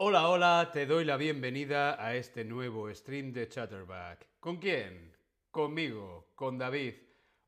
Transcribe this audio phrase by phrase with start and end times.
[0.00, 4.28] Hola, hola, te doy la bienvenida a este nuevo stream de Chatterback.
[4.38, 5.12] ¿Con quién?
[5.50, 6.94] Conmigo, con David.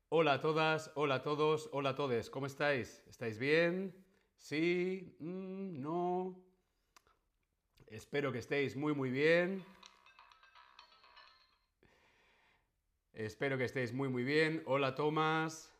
[0.09, 2.29] Hola a todas, hola a todos, hola a todos.
[2.29, 3.05] ¿Cómo estáis?
[3.07, 3.95] ¿Estáis bien?
[4.35, 5.15] ¿Sí?
[5.19, 6.43] Mm, ¿No?
[7.87, 9.63] Espero que estéis muy, muy bien.
[13.13, 14.61] Espero que estéis muy, muy bien.
[14.65, 15.71] Hola, Tomás.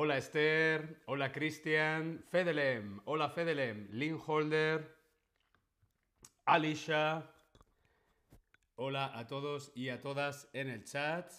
[0.00, 4.96] Hola Esther, hola Cristian, Fedelem, hola Fedelem, Linholder,
[6.44, 7.28] Alicia,
[8.76, 11.32] hola a todos y a todas en el chat.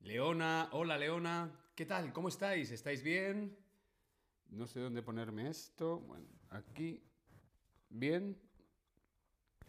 [0.00, 2.12] Leona, hola Leona, ¿qué tal?
[2.12, 2.72] ¿Cómo estáis?
[2.72, 3.56] ¿Estáis bien?
[4.48, 6.00] No sé dónde ponerme esto.
[6.00, 7.00] Bueno, aquí.
[7.90, 8.36] ¿Bien?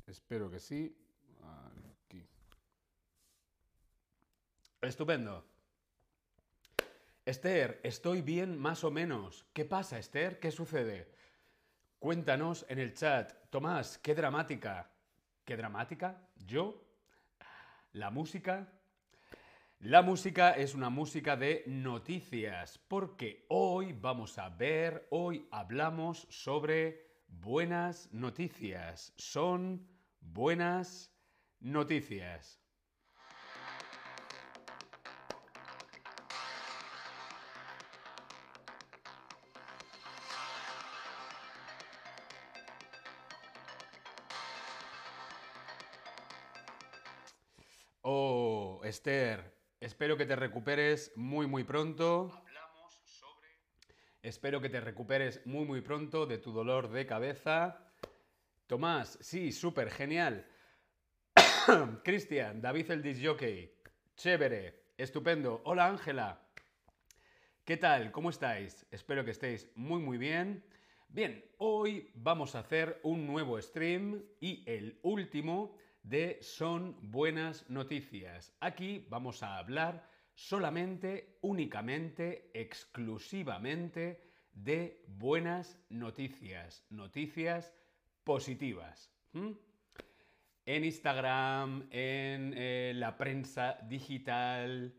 [0.07, 0.97] Espero que sí.
[2.07, 2.27] Aquí.
[4.81, 5.50] Estupendo.
[7.23, 9.45] Esther, estoy bien más o menos.
[9.53, 10.39] ¿Qué pasa, Esther?
[10.39, 11.13] ¿Qué sucede?
[11.99, 13.31] Cuéntanos en el chat.
[13.51, 14.91] Tomás, qué dramática.
[15.45, 16.27] ¿Qué dramática?
[16.35, 16.83] ¿Yo?
[17.91, 18.67] ¿La música?
[19.81, 27.05] La música es una música de noticias, porque hoy vamos a ver, hoy hablamos sobre
[27.27, 29.13] buenas noticias.
[29.17, 29.87] Son
[30.19, 31.13] buenas
[31.59, 32.60] noticias.
[50.01, 52.31] Espero que te recuperes muy, muy pronto.
[54.23, 57.93] Espero que te recuperes muy, muy pronto de tu dolor de cabeza.
[58.65, 60.49] Tomás, sí, súper genial.
[62.03, 63.77] Cristian, David el disjockey.
[64.15, 65.61] Chévere, estupendo.
[65.65, 66.49] Hola Ángela.
[67.63, 68.11] ¿Qué tal?
[68.11, 68.87] ¿Cómo estáis?
[68.89, 70.65] Espero que estéis muy, muy bien.
[71.09, 78.53] Bien, hoy vamos a hacer un nuevo stream y el último de Son Buenas Noticias.
[78.59, 84.21] Aquí vamos a hablar solamente, únicamente, exclusivamente
[84.53, 87.73] de buenas noticias, noticias
[88.23, 89.11] positivas.
[90.65, 94.93] En Instagram, en eh, la prensa digital,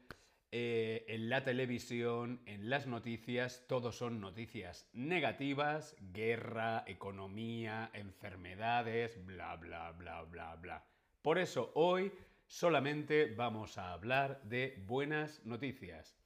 [0.51, 9.57] eh, en la televisión, en las noticias, todo son noticias negativas, guerra, economía, enfermedades, bla,
[9.57, 10.92] bla, bla, bla, bla.
[11.23, 12.13] Por eso hoy
[12.47, 16.17] solamente vamos a hablar de buenas noticias.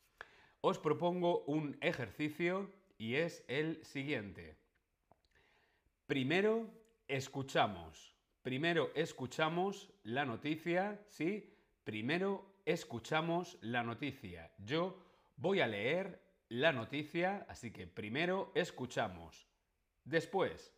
[0.62, 4.56] Os propongo un ejercicio y es el siguiente.
[6.06, 6.70] Primero
[7.08, 8.16] escuchamos.
[8.40, 11.54] Primero escuchamos la noticia, ¿sí?
[11.84, 14.50] Primero escuchamos la noticia.
[14.56, 14.98] Yo
[15.36, 19.46] voy a leer la noticia, así que primero escuchamos.
[20.04, 20.72] Después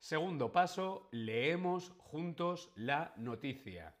[0.00, 3.94] Segundo paso, leemos juntos la noticia.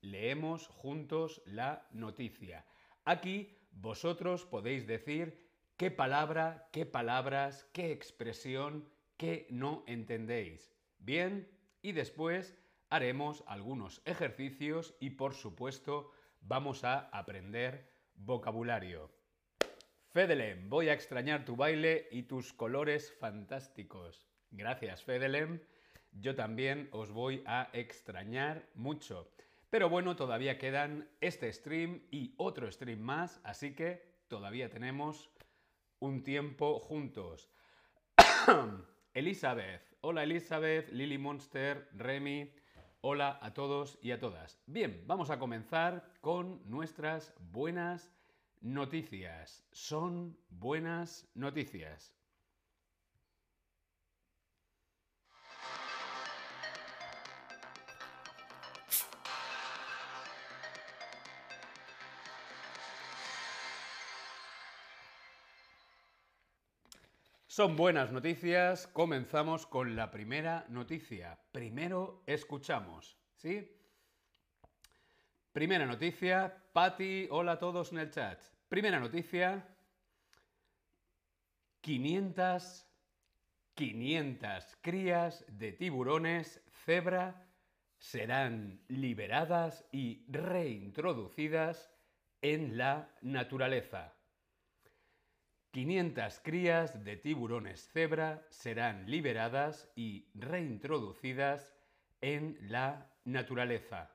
[0.00, 2.64] Leemos juntos la noticia.
[3.04, 10.72] Aquí vosotros podéis decir qué palabra, qué palabras, qué expresión, qué no entendéis.
[10.98, 11.50] Bien,
[11.82, 12.56] y después
[12.88, 19.10] haremos algunos ejercicios y por supuesto vamos a aprender vocabulario.
[20.10, 24.29] Fedelem, voy a extrañar tu baile y tus colores fantásticos.
[24.50, 25.60] Gracias, Fedelem.
[26.12, 29.30] Yo también os voy a extrañar mucho.
[29.70, 35.30] Pero bueno, todavía quedan este stream y otro stream más, así que todavía tenemos
[36.00, 37.48] un tiempo juntos.
[39.14, 39.82] Elizabeth.
[40.00, 42.52] Hola Elizabeth, Lily Monster, Remy.
[43.02, 44.58] Hola a todos y a todas.
[44.66, 48.12] Bien, vamos a comenzar con nuestras buenas
[48.60, 49.64] noticias.
[49.72, 52.12] Son buenas noticias.
[67.60, 68.86] Son buenas noticias.
[68.86, 71.38] Comenzamos con la primera noticia.
[71.52, 73.70] Primero escuchamos, ¿sí?
[75.52, 76.56] Primera noticia.
[76.72, 78.40] Patti, hola a todos en el chat.
[78.66, 79.68] Primera noticia.
[81.82, 82.86] 500,
[83.74, 87.46] 500 crías de tiburones cebra
[87.98, 91.92] serán liberadas y reintroducidas
[92.40, 94.14] en la naturaleza.
[95.72, 101.76] 500 crías de tiburones cebra serán liberadas y reintroducidas
[102.20, 104.10] en la naturaleza.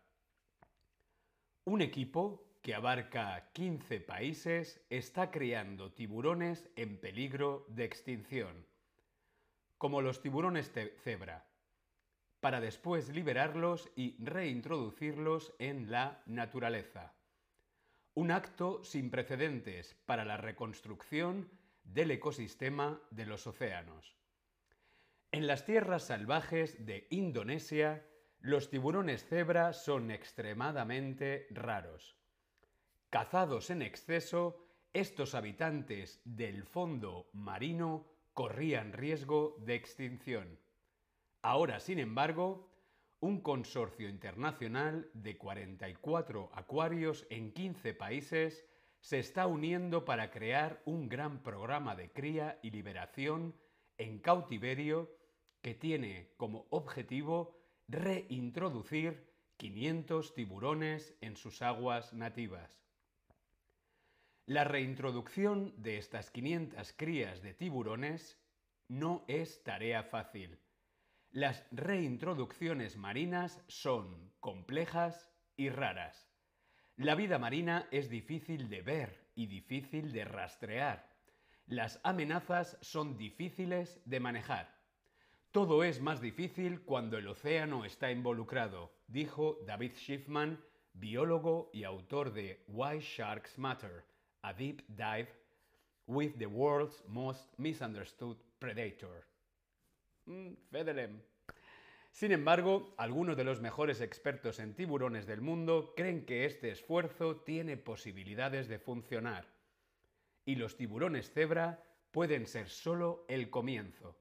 [1.64, 8.66] Un equipo que abarca 15 países está creando tiburones en peligro de extinción.
[9.78, 10.72] como los tiburones
[11.04, 11.46] cebra,
[12.40, 17.15] para después liberarlos y reintroducirlos en la naturaleza.
[18.16, 21.50] Un acto sin precedentes para la reconstrucción
[21.84, 24.16] del ecosistema de los océanos.
[25.34, 28.06] En las tierras salvajes de Indonesia,
[28.40, 32.16] los tiburones cebra son extremadamente raros.
[33.10, 40.58] Cazados en exceso, estos habitantes del fondo marino corrían riesgo de extinción.
[41.42, 42.75] Ahora, sin embargo,
[43.26, 48.68] un consorcio internacional de 44 acuarios en 15 países
[49.00, 53.56] se está uniendo para crear un gran programa de cría y liberación
[53.98, 55.10] en cautiverio
[55.64, 57.58] que tiene como objetivo
[57.88, 62.80] reintroducir 500 tiburones en sus aguas nativas.
[64.46, 68.40] La reintroducción de estas 500 crías de tiburones
[68.88, 70.60] no es tarea fácil.
[71.36, 76.30] Las reintroducciones marinas son complejas y raras.
[76.96, 81.12] La vida marina es difícil de ver y difícil de rastrear.
[81.68, 84.74] Las amenazas son difíciles de manejar.
[85.52, 90.58] Todo es más difícil cuando el océano está involucrado, dijo David Schiffman,
[90.94, 94.06] biólogo y autor de Why Sharks Matter,
[94.42, 95.28] a deep dive
[96.08, 99.35] with the world's most misunderstood predator.
[100.26, 101.22] Mm, Fedelem.
[102.12, 107.38] Sin embargo, algunos de los mejores expertos en tiburones del mundo creen que este esfuerzo
[107.42, 109.48] tiene posibilidades de funcionar.
[110.46, 114.18] Y los tiburones cebra pueden ser solo el comienzo.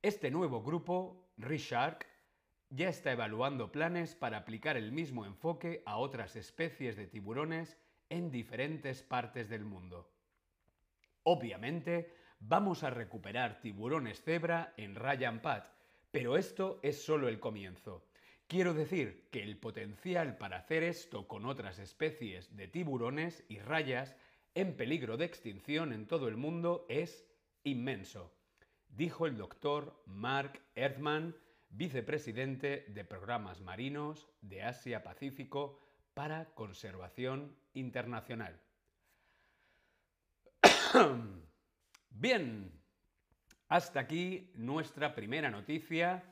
[0.00, 2.06] Este nuevo grupo, Reshark,
[2.70, 7.76] ya está evaluando planes para aplicar el mismo enfoque a otras especies de tiburones
[8.08, 10.10] en diferentes partes del mundo.
[11.24, 12.10] Obviamente,
[12.48, 15.66] vamos a recuperar tiburones cebra en Ryan Pat,
[16.10, 18.04] pero esto es solo el comienzo.
[18.48, 24.16] Quiero decir que el potencial para hacer esto con otras especies de tiburones y rayas
[24.54, 27.24] en peligro de extinción en todo el mundo es
[27.64, 28.34] inmenso,
[28.88, 31.34] dijo el doctor Mark Erdman,
[31.70, 35.78] vicepresidente de programas marinos de Asia-Pacífico
[36.12, 38.60] para Conservación Internacional.
[42.14, 42.70] Bien,
[43.68, 46.24] hasta aquí nuestra primera noticia.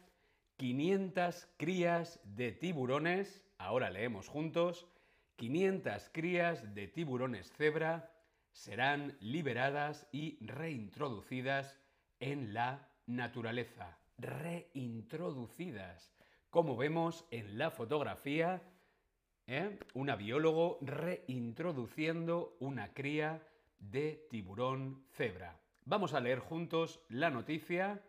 [0.57, 4.87] 500 crías de tiburones, ahora leemos juntos,
[5.37, 8.13] 500 crías de tiburones cebra
[8.53, 11.75] serán liberadas y reintroducidas
[12.21, 13.99] en la naturaleza.
[14.19, 16.13] Reintroducidas.
[16.51, 18.63] Como vemos en la fotografía,
[19.47, 19.79] ¿eh?
[19.95, 23.43] una biólogo reintroduciendo una cría
[23.79, 25.59] de tiburón cebra.
[25.85, 28.01] Vamos a leer juntos la noticia.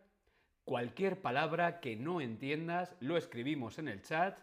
[0.65, 4.39] Cualquier palabra que no entiendas lo escribimos en el chat.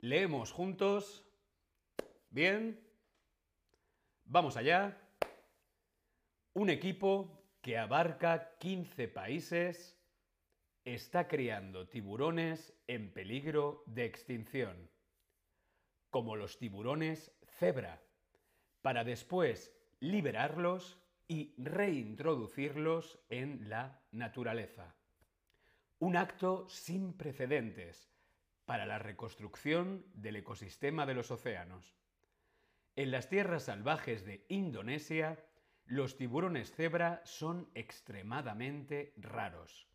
[0.00, 1.24] Leemos juntos.
[2.30, 2.80] Bien.
[4.24, 4.96] Vamos allá.
[6.54, 9.98] Un equipo que abarca 15 países
[10.84, 14.88] está criando tiburones en peligro de extinción,
[16.10, 18.00] como los tiburones cebra,
[18.82, 19.75] para después
[20.06, 24.94] liberarlos y reintroducirlos en la naturaleza.
[25.98, 28.12] Un acto sin precedentes
[28.66, 31.96] para la reconstrucción del ecosistema de los océanos.
[32.94, 35.44] En las tierras salvajes de Indonesia,
[35.86, 39.88] los tiburones cebra son extremadamente raros.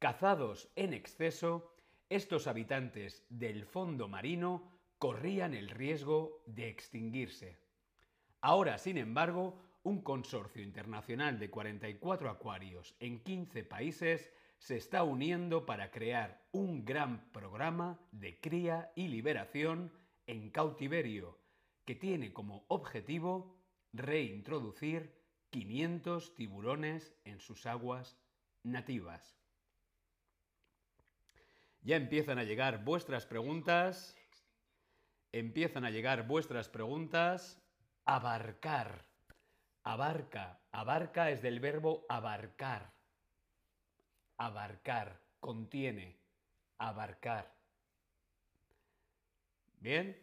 [0.00, 1.76] Cazados en exceso,
[2.08, 7.63] estos habitantes del fondo marino corrían el riesgo de extinguirse.
[8.46, 15.64] Ahora, sin embargo, un consorcio internacional de 44 acuarios en 15 países se está uniendo
[15.64, 19.90] para crear un gran programa de cría y liberación
[20.26, 21.38] en cautiverio
[21.86, 23.56] que tiene como objetivo
[23.94, 28.18] reintroducir 500 tiburones en sus aguas
[28.62, 29.38] nativas.
[31.80, 34.14] Ya empiezan a llegar vuestras preguntas.
[35.32, 37.63] Empiezan a llegar vuestras preguntas.
[38.04, 39.04] Abarcar.
[39.82, 40.60] Abarca.
[40.72, 42.92] Abarca es del verbo abarcar.
[44.38, 45.20] Abarcar.
[45.40, 46.16] Contiene.
[46.78, 47.54] Abarcar.
[49.80, 50.18] Bien.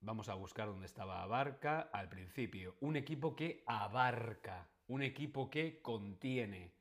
[0.00, 2.76] Vamos a buscar dónde estaba abarca al principio.
[2.80, 4.68] Un equipo que abarca.
[4.88, 6.72] Un equipo que contiene.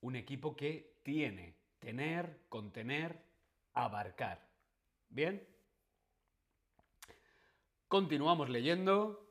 [0.00, 3.22] Un equipo que tiene tener, contener,
[3.74, 4.48] abarcar.
[5.10, 5.46] ¿Bien?
[7.94, 9.24] Continuamos leyendo.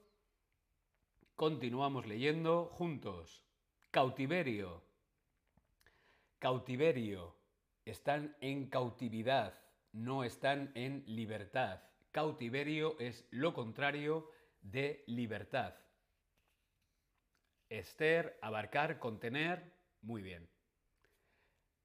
[1.35, 3.43] Continuamos leyendo juntos.
[3.91, 4.81] Cautiverio.
[6.39, 7.35] Cautiverio.
[7.83, 9.53] Están en cautividad,
[9.91, 11.81] no están en libertad.
[12.11, 15.75] Cautiverio es lo contrario de libertad.
[17.67, 19.73] Esther, abarcar, contener.
[20.03, 20.47] Muy bien.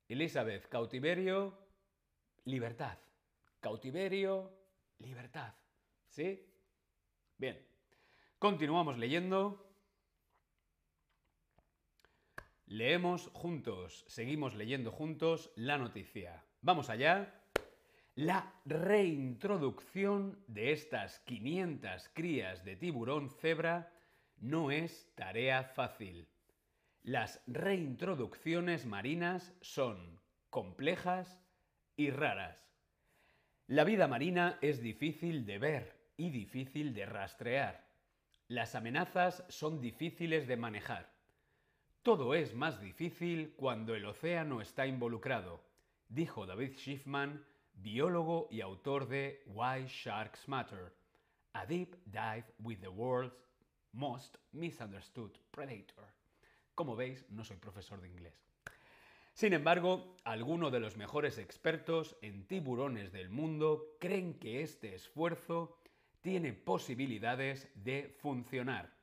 [0.06, 1.58] Elizabeth, cautiverio,
[2.44, 2.98] libertad.
[3.58, 4.52] Cautiverio,
[5.00, 5.52] libertad.
[6.06, 6.47] ¿Sí?
[7.38, 7.56] Bien.
[8.40, 9.64] Continuamos leyendo.
[12.66, 16.44] Leemos juntos, seguimos leyendo juntos la noticia.
[16.62, 17.40] Vamos allá.
[18.16, 23.92] La reintroducción de estas 500 crías de tiburón cebra
[24.38, 26.28] no es tarea fácil.
[27.04, 31.40] Las reintroducciones marinas son complejas
[31.96, 32.58] y raras.
[33.68, 37.88] La vida marina es difícil de ver y difícil de rastrear.
[38.48, 41.10] Las amenazas son difíciles de manejar.
[42.02, 45.62] Todo es más difícil cuando el océano está involucrado,
[46.08, 50.92] dijo David Schiffman, biólogo y autor de Why Sharks Matter,
[51.52, 53.34] a deep dive with the world's
[53.92, 56.04] most misunderstood predator.
[56.74, 58.48] Como veis, no soy profesor de inglés.
[59.34, 65.78] Sin embargo, algunos de los mejores expertos en tiburones del mundo creen que este esfuerzo
[66.28, 68.94] tiene posibilidades de funcionar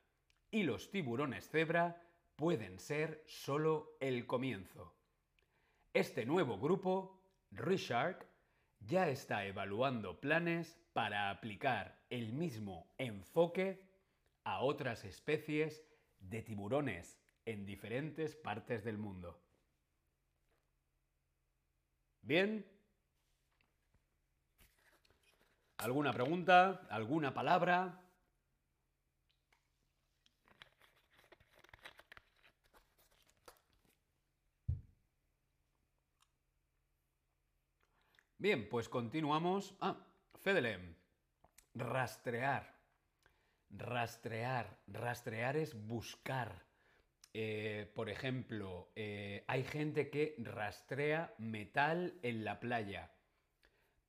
[0.51, 1.99] y los tiburones cebra
[2.35, 4.93] pueden ser solo el comienzo.
[5.91, 8.27] Este nuevo grupo, Reshark,
[8.79, 13.81] ya está evaluando planes para aplicar el mismo enfoque
[14.43, 15.83] a otras especies
[16.19, 19.41] de tiburones en diferentes partes del mundo.
[22.21, 22.63] ¿Bien?
[25.85, 26.81] ¿Alguna pregunta?
[26.89, 28.01] ¿Alguna palabra?
[38.39, 39.75] Bien, pues continuamos.
[39.79, 39.95] Ah,
[40.41, 40.95] Fedelem.
[41.75, 42.79] Rastrear.
[43.69, 44.79] Rastrear.
[44.87, 46.65] Rastrear es buscar.
[47.31, 53.11] Eh, por ejemplo, eh, hay gente que rastrea metal en la playa.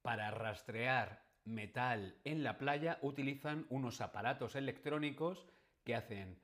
[0.01, 5.47] Para rastrear metal en la playa utilizan unos aparatos electrónicos
[5.85, 6.39] que hacen...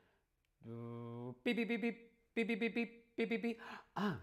[3.95, 4.21] Ah,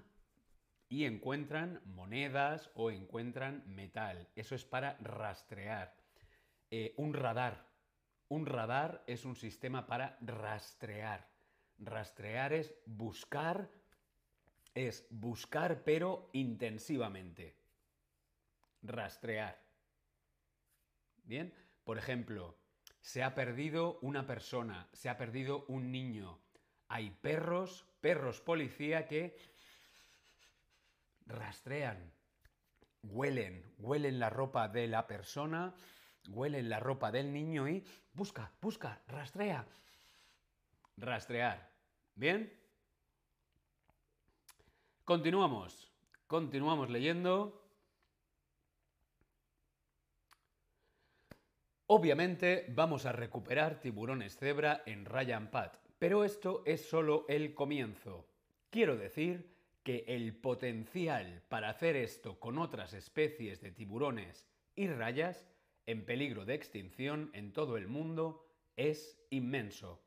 [0.90, 4.28] y encuentran monedas o encuentran metal.
[4.36, 5.96] Eso es para rastrear.
[6.72, 7.68] Eh, un radar.
[8.28, 11.30] Un radar es un sistema para rastrear.
[11.78, 13.70] Rastrear es buscar,
[14.74, 17.56] es buscar pero intensivamente.
[18.82, 19.69] Rastrear.
[21.30, 22.58] Bien, por ejemplo,
[23.02, 26.40] se ha perdido una persona, se ha perdido un niño.
[26.88, 29.38] Hay perros, perros policía que
[31.28, 32.12] rastrean,
[33.04, 35.76] huelen, huelen la ropa de la persona,
[36.30, 39.68] huelen la ropa del niño y busca, busca, rastrea.
[40.98, 41.70] Rastrear.
[42.16, 42.52] ¿Bien?
[45.06, 45.92] Continuamos.
[46.26, 47.59] Continuamos leyendo.
[51.92, 58.28] Obviamente vamos a recuperar tiburones cebra en Ryan Pat, pero esto es solo el comienzo.
[58.70, 65.48] Quiero decir que el potencial para hacer esto con otras especies de tiburones y rayas
[65.88, 70.00] en peligro de extinción en todo el mundo es inmenso,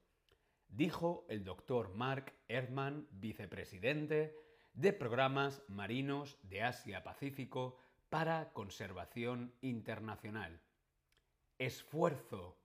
[0.68, 4.36] dijo el doctor Mark Erdman, vicepresidente
[4.72, 7.76] de programas marinos de Asia-Pacífico
[8.08, 10.60] para conservación internacional.
[11.62, 12.56] Esfuerzo.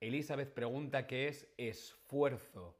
[0.00, 2.74] Elizabeth pregunta qué es esfuerzo.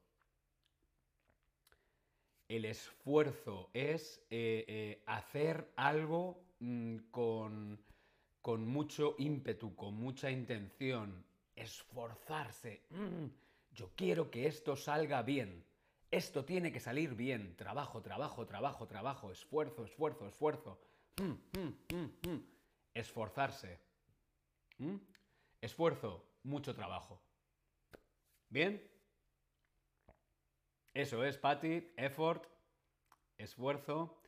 [2.49, 7.79] El esfuerzo es eh, eh, hacer algo mm, con,
[8.41, 11.23] con, mucho ímpetu, con mucha intención,
[11.55, 12.81] esforzarse.
[12.89, 13.27] Mm,
[13.75, 15.63] yo quiero que esto salga bien.
[16.11, 17.55] Esto tiene que salir bien.
[17.55, 19.31] Trabajo, trabajo, trabajo, trabajo.
[19.31, 20.81] Esfuerzo, esfuerzo, esfuerzo.
[21.21, 22.39] Mm,
[22.95, 23.79] Esforzarse.
[25.65, 27.23] Esfuerzo, mucho trabajo.
[28.51, 28.87] ¿Bien?
[30.93, 32.45] Eso es, Patty, effort,
[33.39, 34.21] esfuerzo.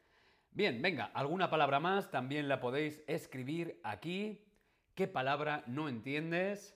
[0.51, 4.47] Bien, venga, alguna palabra más también la podéis escribir aquí.
[4.95, 6.75] ¿Qué palabra no entiendes?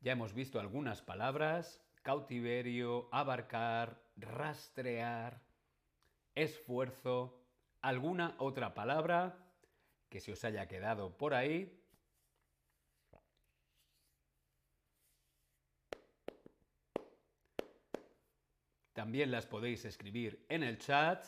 [0.00, 1.84] Ya hemos visto algunas palabras.
[2.02, 5.42] Cautiverio, abarcar, rastrear,
[6.36, 7.42] esfuerzo.
[7.80, 9.36] ¿Alguna otra palabra
[10.08, 11.75] que se os haya quedado por ahí?
[18.96, 21.22] También las podéis escribir en el chat.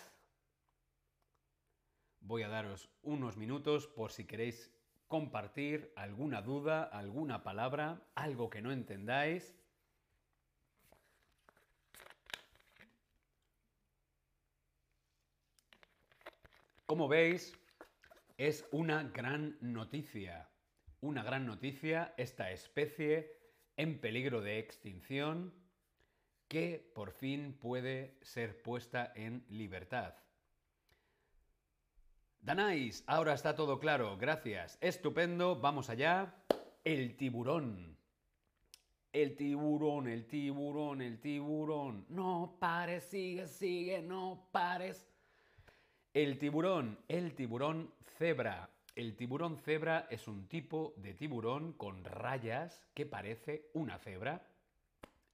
[2.21, 4.73] Voy a daros unos minutos por si queréis
[5.07, 9.55] compartir alguna duda, alguna palabra, algo que no entendáis.
[16.87, 17.53] Como veis,
[18.39, 20.49] es una gran noticia.
[21.03, 23.39] Una gran noticia esta especie
[23.77, 25.68] en peligro de extinción
[26.49, 30.15] que por fin puede ser puesta en libertad.
[32.41, 34.79] Danais, ahora está todo claro, gracias.
[34.81, 36.35] Estupendo, vamos allá.
[36.85, 37.97] El tiburón.
[39.13, 42.07] El tiburón, el tiburón, el tiburón.
[42.09, 45.07] No pares, sigue, sigue, no pares.
[46.15, 48.71] El tiburón, el tiburón cebra.
[48.95, 54.47] El tiburón cebra es un tipo de tiburón con rayas que parece una cebra.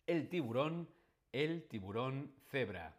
[0.06, 0.88] El tiburón,
[1.34, 2.96] el tiburón cebra.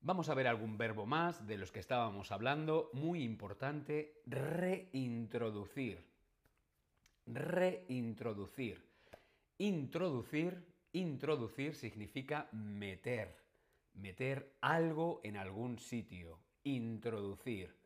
[0.00, 2.88] Vamos a ver algún verbo más de los que estábamos hablando.
[2.92, 6.06] Muy importante, reintroducir.
[7.26, 8.88] Reintroducir.
[9.58, 13.40] Introducir, introducir significa meter
[13.94, 17.76] meter algo en algún sitio, introducir.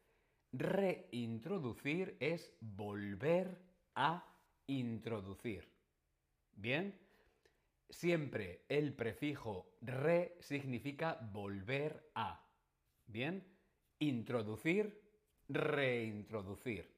[0.52, 3.60] Reintroducir es volver
[3.94, 4.24] a
[4.66, 5.68] introducir.
[6.52, 7.03] ¿Bien?
[7.90, 12.44] Siempre el prefijo re significa volver a.
[13.07, 13.44] ¿Bien?
[13.99, 15.01] Introducir,
[15.49, 16.94] reintroducir.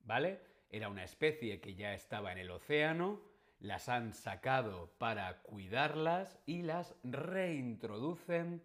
[0.00, 0.40] ¿Vale?
[0.70, 3.20] Era una especie que ya estaba en el océano,
[3.60, 8.62] las han sacado para cuidarlas y las reintroducen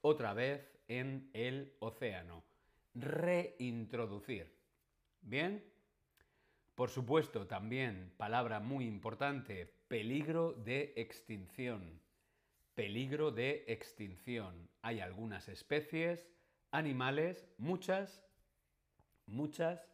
[0.00, 2.44] otra vez en el océano.
[2.94, 4.56] Reintroducir.
[5.20, 5.64] ¿Bien?
[6.74, 12.00] Por supuesto, también, palabra muy importante, peligro de extinción.
[12.74, 14.68] Peligro de extinción.
[14.82, 16.28] Hay algunas especies,
[16.70, 18.22] animales, muchas,
[19.26, 19.90] muchas,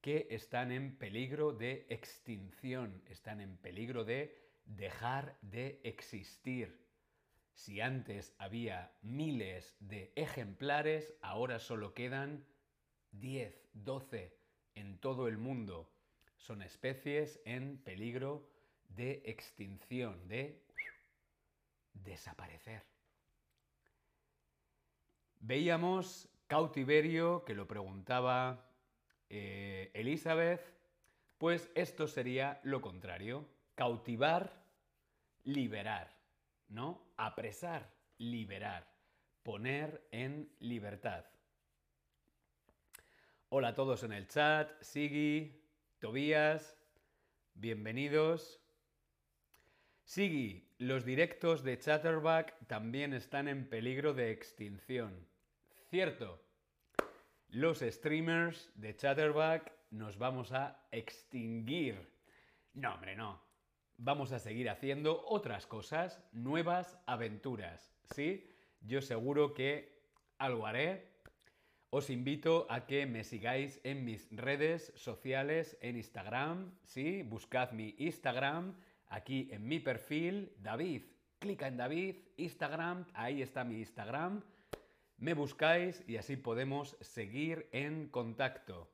[0.00, 6.84] que están en peligro de extinción, están en peligro de dejar de existir.
[7.54, 12.44] Si antes había miles de ejemplares, ahora solo quedan
[13.12, 14.36] 10, 12
[14.74, 15.92] en todo el mundo.
[16.36, 18.57] Son especies en peligro
[18.88, 20.62] de extinción, de
[21.92, 22.82] desaparecer.
[25.40, 28.68] Veíamos cautiverio, que lo preguntaba
[29.30, 30.62] eh, Elizabeth,
[31.36, 33.46] pues esto sería lo contrario.
[33.74, 34.64] Cautivar,
[35.44, 36.10] liberar,
[36.68, 37.00] ¿no?
[37.16, 38.86] Apresar, liberar.
[39.42, 41.24] Poner en libertad.
[43.50, 45.62] Hola a todos en el chat, Sigi,
[46.00, 46.76] Tobías,
[47.54, 48.60] bienvenidos.
[50.08, 55.28] Sigi, los directos de Chatterback también están en peligro de extinción.
[55.90, 56.42] Cierto,
[57.50, 62.08] los streamers de Chatterback nos vamos a extinguir.
[62.72, 63.38] No, hombre, no.
[63.98, 68.50] Vamos a seguir haciendo otras cosas, nuevas aventuras, ¿sí?
[68.80, 70.06] Yo seguro que
[70.38, 71.18] algo haré.
[71.90, 77.22] Os invito a que me sigáis en mis redes sociales, en Instagram, ¿sí?
[77.24, 78.74] Buscad mi Instagram,
[79.08, 81.02] aquí en mi perfil, David.
[81.38, 84.42] Clica en David, Instagram, ahí está mi Instagram
[85.18, 88.88] me buscáis y así podemos seguir en contacto.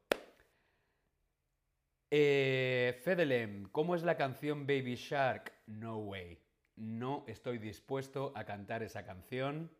[2.11, 5.53] Eh, Fedelem, ¿cómo es la canción Baby Shark?
[5.67, 6.41] No way.
[6.77, 9.71] No estoy dispuesto a cantar esa canción.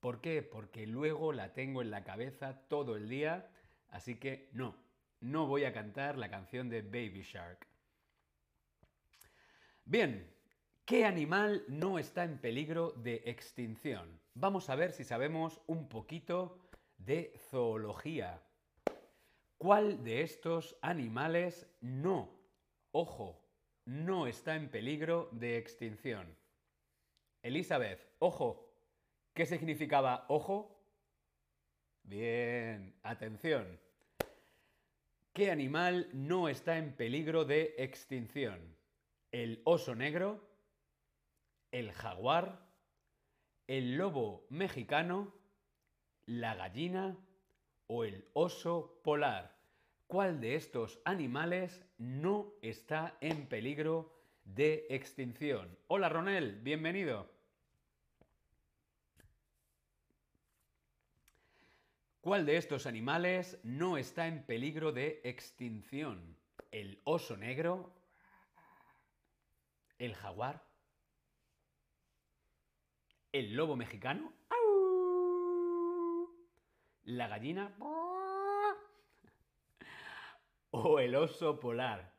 [0.00, 0.42] ¿Por qué?
[0.42, 3.48] Porque luego la tengo en la cabeza todo el día.
[3.88, 4.76] Así que no,
[5.20, 7.66] no voy a cantar la canción de Baby Shark.
[9.84, 10.30] Bien,
[10.84, 14.24] ¿qué animal no está en peligro de extinción?
[14.34, 16.58] vamos a ver si sabemos un poquito
[16.98, 18.42] de zoología.
[19.58, 22.28] ¿Cuál de estos animales no,
[22.92, 23.40] ojo,
[23.84, 26.36] no está en peligro de extinción?
[27.42, 28.74] Elizabeth, ojo,
[29.32, 30.82] ¿qué significaba ojo?
[32.02, 33.80] Bien, atención.
[35.32, 38.76] ¿Qué animal no está en peligro de extinción?
[39.34, 40.40] ¿El oso negro?
[41.72, 42.64] ¿El jaguar?
[43.66, 45.34] el lobo mexicano,
[46.26, 47.16] la gallina
[47.88, 49.58] o el oso polar.
[50.06, 54.12] ¿Cuál de estos animales no está en peligro
[54.44, 55.76] de extinción?
[55.88, 57.28] Hola Ronel, bienvenido.
[62.20, 66.36] ¿Cuál de estos animales no está en peligro de extinción?
[66.70, 68.03] ¿El oso negro?
[69.98, 70.64] ¿El jaguar?
[73.34, 74.32] el lobo mexicano,
[77.02, 77.74] la gallina
[80.70, 82.14] o el oso polar.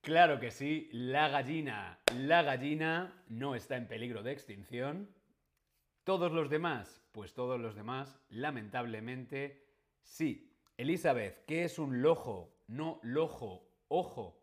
[0.00, 1.98] Claro que sí, la gallina.
[2.14, 5.12] La gallina no está en peligro de extinción.
[6.04, 9.66] Todos los demás, pues todos los demás, lamentablemente,
[10.04, 10.56] sí.
[10.76, 12.56] Elizabeth, ¿qué es un lojo?
[12.68, 14.37] No lojo, ojo.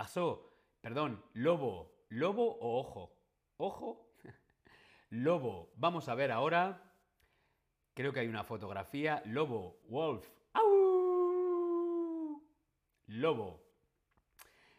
[0.00, 2.06] Aso, perdón, lobo.
[2.08, 3.12] ¿Lobo o ojo?
[3.58, 4.14] ¿Ojo?
[5.10, 5.74] Lobo.
[5.76, 6.94] Vamos a ver ahora.
[7.92, 9.22] Creo que hay una fotografía.
[9.26, 10.26] Lobo, wolf.
[10.54, 12.42] ¡Au!
[13.08, 13.62] Lobo.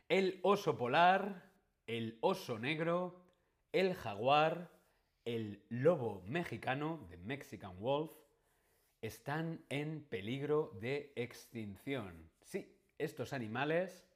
[0.09, 1.51] El oso polar,
[1.85, 3.23] el oso negro,
[3.73, 4.71] el jaguar,
[5.23, 8.11] el lobo mexicano, the Mexican Wolf,
[9.01, 12.27] están en peligro de extinción.
[12.41, 14.10] Sí, estos animales,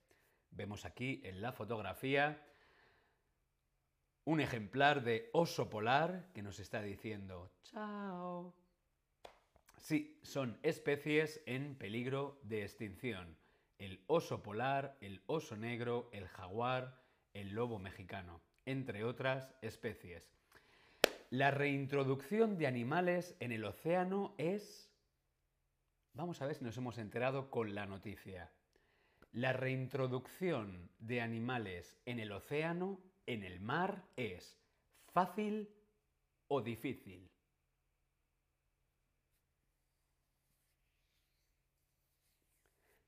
[0.56, 2.42] vemos aquí en la fotografía,
[4.24, 8.54] un ejemplar de oso polar que nos está diciendo chao.
[9.78, 13.38] Sí, son especies en peligro de extinción.
[13.78, 17.00] El oso polar, el oso negro, el jaguar,
[17.34, 20.32] el lobo mexicano, entre otras especies.
[21.30, 24.92] La reintroducción de animales en el océano es...
[26.14, 28.50] Vamos a ver si nos hemos enterado con la noticia.
[29.36, 34.58] La reintroducción de animales en el océano en el mar es
[35.12, 35.76] fácil
[36.48, 37.30] o difícil.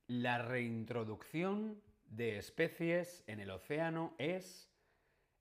[0.07, 4.69] La reintroducción de especies en el océano es,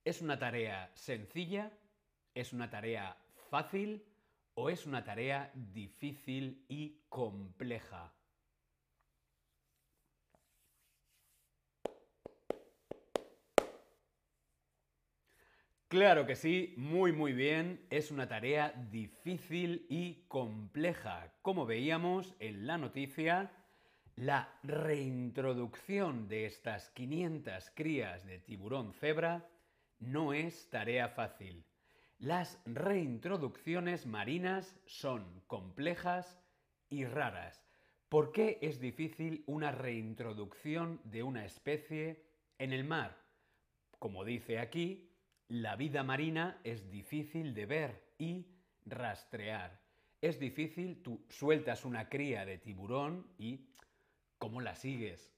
[0.05, 1.77] es una tarea sencilla,
[2.33, 3.17] es una tarea
[3.51, 4.07] fácil
[4.55, 8.16] o es una tarea difícil y compleja.
[15.89, 21.33] Claro que sí, muy muy bien, es una tarea difícil y compleja.
[21.43, 23.53] Como veíamos en la noticia,
[24.17, 29.49] la reintroducción de estas 500 crías de tiburón cebra
[30.01, 31.65] no es tarea fácil.
[32.19, 36.41] Las reintroducciones marinas son complejas
[36.89, 37.65] y raras.
[38.09, 42.25] ¿Por qué es difícil una reintroducción de una especie
[42.59, 43.25] en el mar?
[44.01, 45.06] Como dice aquí,
[45.49, 48.47] la vida marina es difícil de ver y
[48.85, 49.81] rastrear.
[50.21, 53.69] Es difícil, tú sueltas una cría de tiburón y
[54.39, 55.33] ¿cómo la sigues?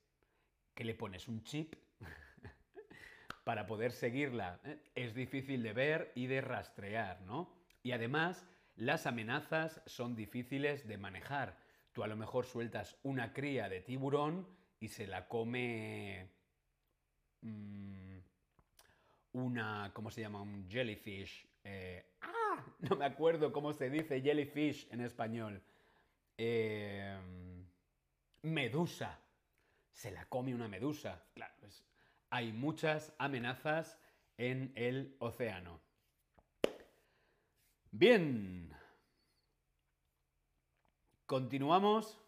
[0.75, 1.75] ¿Que le pones un chip?
[3.44, 4.61] para poder seguirla.
[4.64, 4.79] ¿eh?
[4.94, 7.51] Es difícil de ver y de rastrear, ¿no?
[7.83, 11.59] Y además, las amenazas son difíciles de manejar.
[11.92, 14.47] Tú a lo mejor sueltas una cría de tiburón
[14.81, 16.31] y se la come...
[17.40, 17.98] Mm,
[19.33, 20.41] una, ¿cómo se llama?
[20.41, 21.47] Un jellyfish.
[21.64, 22.64] Eh, ¡Ah!
[22.81, 25.62] No me acuerdo cómo se dice jellyfish en español.
[26.37, 27.17] Eh,
[28.43, 29.19] medusa.
[29.93, 31.25] Se la come una medusa.
[31.35, 31.55] Claro,
[32.31, 33.99] hay muchas amenazas
[34.37, 35.81] en el océano.
[37.91, 38.73] Bien.
[41.27, 42.19] Continuamos.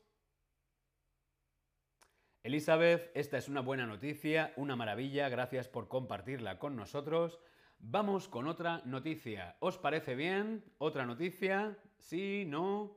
[2.42, 7.38] Elizabeth, esta es una buena noticia, una maravilla, gracias por compartirla con nosotros.
[7.81, 9.57] Vamos con otra noticia.
[9.61, 10.64] ¿Os parece bien?
[10.79, 11.76] ¿Otra noticia?
[11.98, 12.46] ¿Sí?
[12.46, 12.96] ¿No?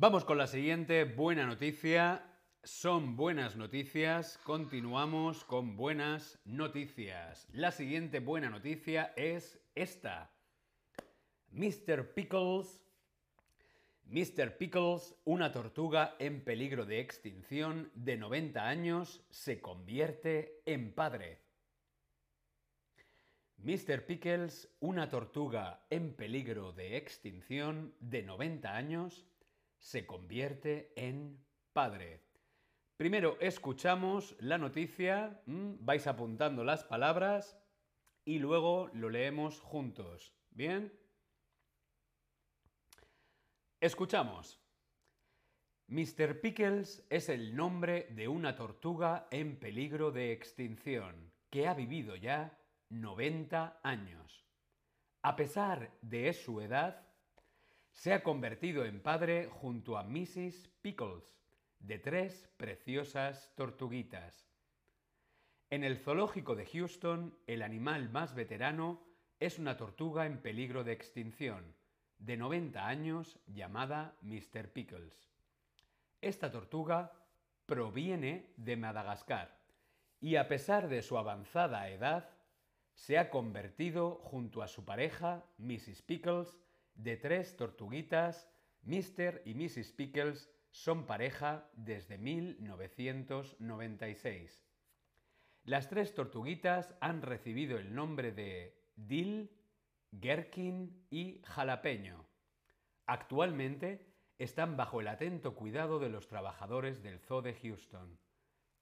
[0.00, 2.22] Vamos con la siguiente buena noticia.
[2.62, 4.38] Son buenas noticias.
[4.44, 7.48] Continuamos con buenas noticias.
[7.52, 10.30] La siguiente buena noticia es esta.
[11.50, 12.14] Mr.
[12.14, 12.80] Pickles.
[14.04, 14.56] Mr.
[14.56, 21.40] Pickles, una tortuga en peligro de extinción de 90 años, se convierte en padre.
[23.56, 24.06] Mr.
[24.06, 29.26] Pickles, una tortuga en peligro de extinción de 90 años,
[29.78, 32.24] se convierte en padre.
[32.96, 37.56] Primero escuchamos la noticia, vais apuntando las palabras
[38.24, 40.34] y luego lo leemos juntos.
[40.50, 40.92] ¿Bien?
[43.80, 44.60] Escuchamos.
[45.86, 46.40] Mr.
[46.40, 52.58] Pickles es el nombre de una tortuga en peligro de extinción que ha vivido ya
[52.90, 54.44] 90 años.
[55.22, 57.07] A pesar de su edad,
[57.98, 60.68] se ha convertido en padre junto a Mrs.
[60.82, 61.42] Pickles,
[61.80, 64.46] de tres preciosas tortuguitas.
[65.68, 69.02] En el zoológico de Houston, el animal más veterano
[69.40, 71.74] es una tortuga en peligro de extinción,
[72.20, 74.72] de 90 años, llamada Mr.
[74.72, 75.32] Pickles.
[76.20, 77.12] Esta tortuga
[77.66, 79.58] proviene de Madagascar
[80.20, 82.30] y a pesar de su avanzada edad,
[82.94, 86.02] se ha convertido junto a su pareja, Mrs.
[86.02, 86.56] Pickles,
[86.98, 88.46] de tres tortuguitas,
[88.82, 89.40] Mr.
[89.46, 89.92] y Mrs.
[89.92, 94.66] Pickles son pareja desde 1996.
[95.64, 99.50] Las tres tortuguitas han recibido el nombre de Dill,
[100.10, 102.26] Gherkin y Jalapeño.
[103.06, 104.06] Actualmente
[104.38, 108.18] están bajo el atento cuidado de los trabajadores del Zoo de Houston.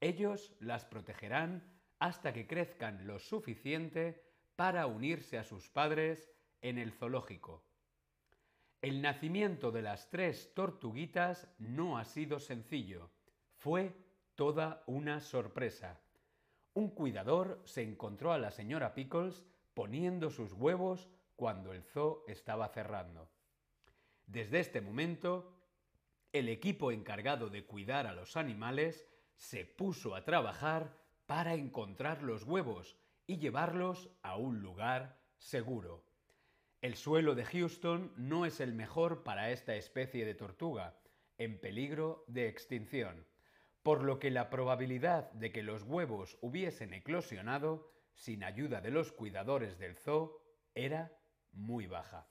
[0.00, 1.64] Ellos las protegerán
[1.98, 4.22] hasta que crezcan lo suficiente
[4.55, 7.65] para unirse a sus padres en el zoológico.
[8.87, 13.11] El nacimiento de las tres tortuguitas no ha sido sencillo,
[13.57, 13.96] fue
[14.37, 16.01] toda una sorpresa.
[16.72, 19.44] Un cuidador se encontró a la señora Pickles
[19.75, 23.29] poniendo sus huevos cuando el zoo estaba cerrando.
[24.25, 25.53] Desde este momento,
[26.33, 30.96] el equipo encargado de cuidar a los animales se puso a trabajar
[31.27, 32.96] para encontrar los huevos
[33.27, 36.05] y llevarlos a un lugar seguro.
[36.87, 40.94] El suelo de Houston no es el mejor para esta especie de tortuga,
[41.37, 43.27] en peligro de extinción,
[43.83, 49.11] por lo que la probabilidad de que los huevos hubiesen eclosionado sin ayuda de los
[49.11, 50.40] cuidadores del zoo
[50.77, 51.11] era
[51.51, 52.29] muy baja.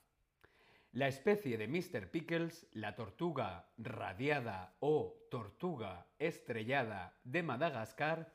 [0.90, 2.10] La especie de Mr.
[2.10, 8.32] Pickles, la tortuga radiada o tortuga estrellada de Madagascar,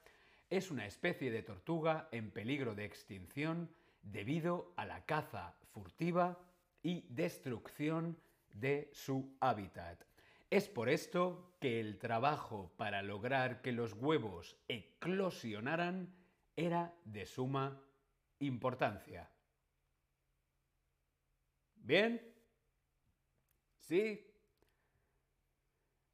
[0.52, 6.40] es una especie de tortuga en peligro de extinción debido a la caza furtiva
[6.84, 8.18] y destrucción
[8.54, 10.04] de su hábitat.
[10.50, 16.14] Es por esto que el trabajo para lograr que los huevos eclosionaran
[16.56, 17.82] era de suma
[18.40, 19.30] importancia.
[21.76, 22.22] ¿Bien?
[23.78, 24.28] ¿Sí?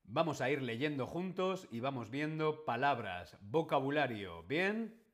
[0.04, 4.44] Vamos a ir leyendo juntos y vamos viendo palabras, vocabulario.
[4.44, 5.07] ¿Bien?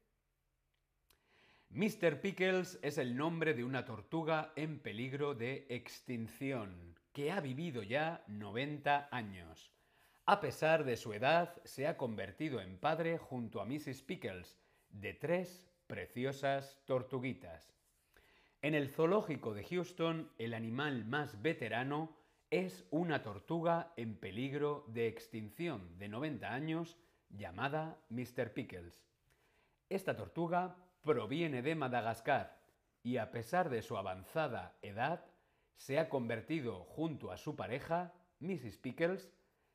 [1.76, 2.22] Mr.
[2.22, 8.24] Pickles es el nombre de una tortuga en peligro de extinción, que ha vivido ya
[8.28, 9.72] 90 años.
[10.28, 14.04] A pesar de su edad, se ha convertido en padre junto a Mrs.
[14.04, 14.60] Pickles,
[14.90, 17.74] de tres preciosas tortuguitas.
[18.62, 22.16] En el zoológico de Houston, el animal más veterano
[22.52, 28.54] es una tortuga en peligro de extinción de 90 años llamada Mr.
[28.54, 29.04] Pickles.
[29.90, 32.58] Esta tortuga proviene de Madagascar
[33.04, 35.26] y a pesar de su avanzada edad,
[35.76, 38.78] se ha convertido junto a su pareja, Mrs.
[38.78, 39.32] Pickles,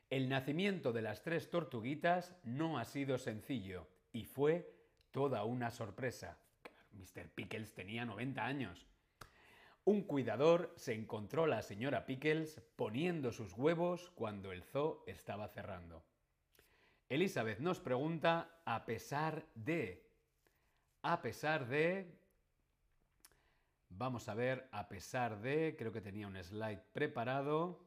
[0.10, 4.74] El nacimiento de las tres tortuguitas no ha sido sencillo y fue
[5.12, 6.40] toda una sorpresa.
[6.92, 7.30] Mr.
[7.30, 8.88] Pickles tenía 90 años.
[9.84, 15.48] Un cuidador se encontró a la señora Pickles poniendo sus huevos cuando el zoo estaba
[15.50, 16.06] cerrando.
[17.10, 20.07] Elizabeth nos pregunta, a pesar de
[21.08, 22.06] a pesar de...
[23.88, 25.76] Vamos a ver, a pesar de...
[25.78, 27.80] Creo que tenía un slide preparado.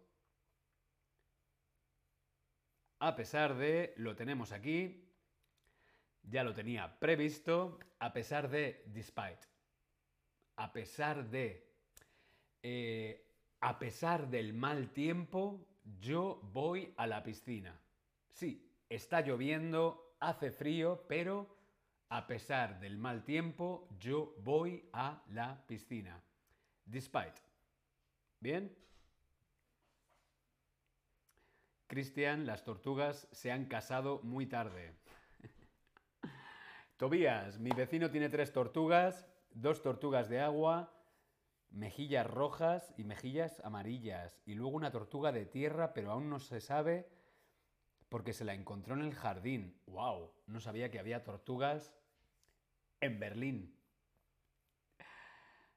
[2.99, 3.93] A pesar de...
[3.99, 5.07] Lo tenemos aquí.
[6.23, 7.79] Ya lo tenía previsto.
[7.99, 8.85] A pesar de...
[8.87, 9.41] Despite.
[10.57, 11.69] A pesar de...
[12.63, 13.27] Eh,
[13.61, 15.69] a pesar del mal tiempo,
[16.01, 17.79] yo voy a la piscina.
[18.31, 21.60] Sí, está lloviendo, hace frío, pero
[22.11, 26.21] a pesar del mal tiempo, yo voy a la piscina.
[26.85, 27.41] Despite.
[28.41, 28.77] ¿Bien?
[31.87, 34.93] Cristian, las tortugas se han casado muy tarde.
[36.97, 40.93] Tobías, mi vecino tiene tres tortugas, dos tortugas de agua,
[41.71, 46.61] mejillas rojas y mejillas amarillas, y luego una tortuga de tierra, pero aún no se
[46.61, 47.09] sabe
[48.09, 49.81] porque se la encontró en el jardín.
[49.87, 50.33] ¡Wow!
[50.49, 51.93] No sabía que había tortugas
[53.01, 53.75] en Berlín.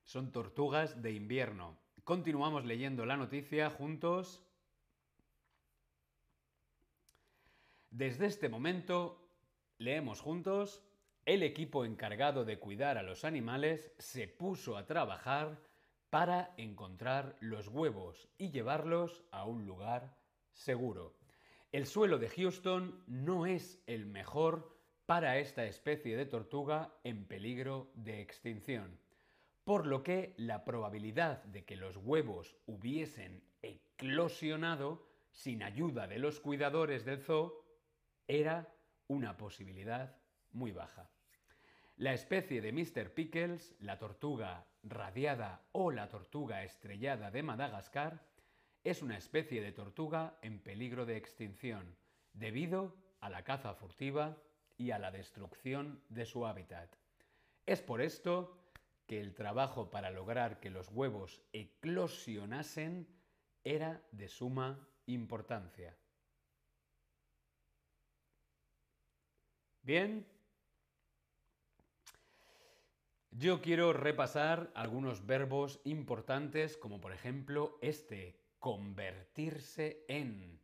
[0.04, 1.78] Son tortugas de invierno.
[2.04, 4.46] Continuamos leyendo la noticia juntos.
[7.90, 9.30] Desde este momento,
[9.78, 10.84] leemos juntos,
[11.26, 15.58] el equipo encargado de cuidar a los animales se puso a trabajar
[16.10, 20.18] para encontrar los huevos y llevarlos a un lugar
[20.52, 21.16] seguro.
[21.72, 27.92] El suelo de Houston no es el mejor para esta especie de tortuga en peligro
[27.96, 29.00] de extinción,
[29.64, 36.40] por lo que la probabilidad de que los huevos hubiesen eclosionado sin ayuda de los
[36.40, 37.66] cuidadores del zoo
[38.28, 38.74] era
[39.08, 40.16] una posibilidad
[40.52, 41.10] muy baja.
[41.98, 43.14] La especie de Mr.
[43.14, 48.26] Pickles, la tortuga radiada o la tortuga estrellada de Madagascar,
[48.84, 51.96] es una especie de tortuga en peligro de extinción
[52.34, 54.38] debido a la caza furtiva
[54.78, 56.96] y a la destrucción de su hábitat.
[57.66, 58.58] Es por esto
[59.08, 63.08] que el trabajo para lograr que los huevos eclosionasen
[63.64, 65.98] era de suma importancia.
[69.82, 70.26] Bien,
[73.32, 80.63] yo quiero repasar algunos verbos importantes como por ejemplo este, convertirse en.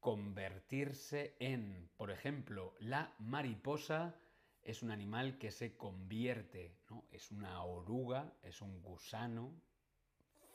[0.00, 1.90] Convertirse en.
[1.96, 4.14] Por ejemplo, la mariposa
[4.62, 7.06] es un animal que se convierte, ¿no?
[7.10, 9.52] Es una oruga, es un gusano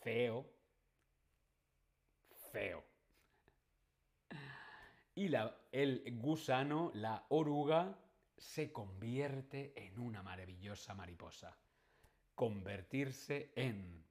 [0.04, 0.46] feo,
[2.52, 2.84] feo.
[5.16, 7.98] Y la, el gusano, la oruga,
[8.38, 11.58] se convierte en una maravillosa mariposa.
[12.36, 14.04] Convertirse en.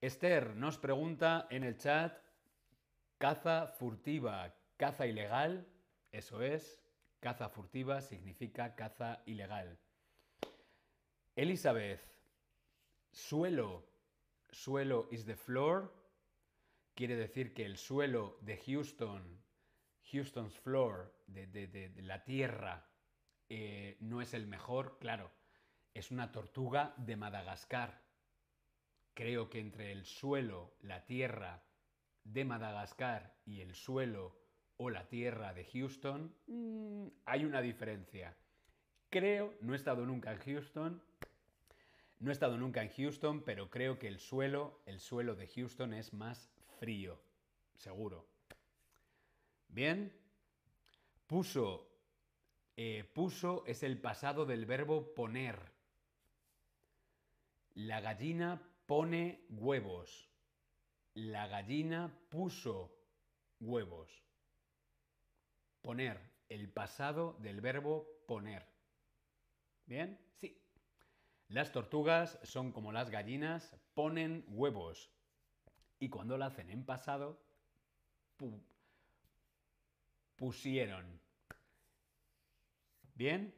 [0.00, 2.18] Esther nos pregunta en el chat,
[3.20, 5.66] caza furtiva, caza ilegal,
[6.10, 6.82] eso es,
[7.20, 9.78] caza furtiva significa caza ilegal.
[11.36, 12.00] Elizabeth,
[13.12, 13.84] suelo,
[14.50, 15.92] suelo is the floor,
[16.94, 19.38] quiere decir que el suelo de Houston,
[20.10, 22.88] Houston's floor, de la tierra,
[23.50, 25.30] eh, no es el mejor, claro,
[25.92, 28.00] es una tortuga de Madagascar.
[29.12, 31.62] Creo que entre el suelo, la tierra
[32.24, 34.36] de Madagascar y el suelo
[34.76, 38.36] o la tierra de Houston, mm, hay una diferencia.
[39.10, 41.02] Creo, no he estado nunca en Houston,
[42.18, 45.94] no he estado nunca en Houston, pero creo que el suelo, el suelo de Houston
[45.94, 47.20] es más frío,
[47.76, 48.26] seguro.
[49.68, 50.12] Bien,
[51.26, 51.90] puso
[52.82, 55.58] eh, puso es el pasado del verbo poner.
[57.74, 60.29] La gallina pone huevos.
[61.14, 62.96] La gallina puso
[63.58, 64.10] huevos.
[65.82, 68.66] Poner, el pasado del verbo poner.
[69.86, 70.18] ¿Bien?
[70.40, 70.62] Sí.
[71.48, 75.10] Las tortugas son como las gallinas, ponen huevos.
[75.98, 77.42] Y cuando lo hacen en pasado,
[80.36, 81.20] pusieron.
[83.14, 83.54] ¿Bien?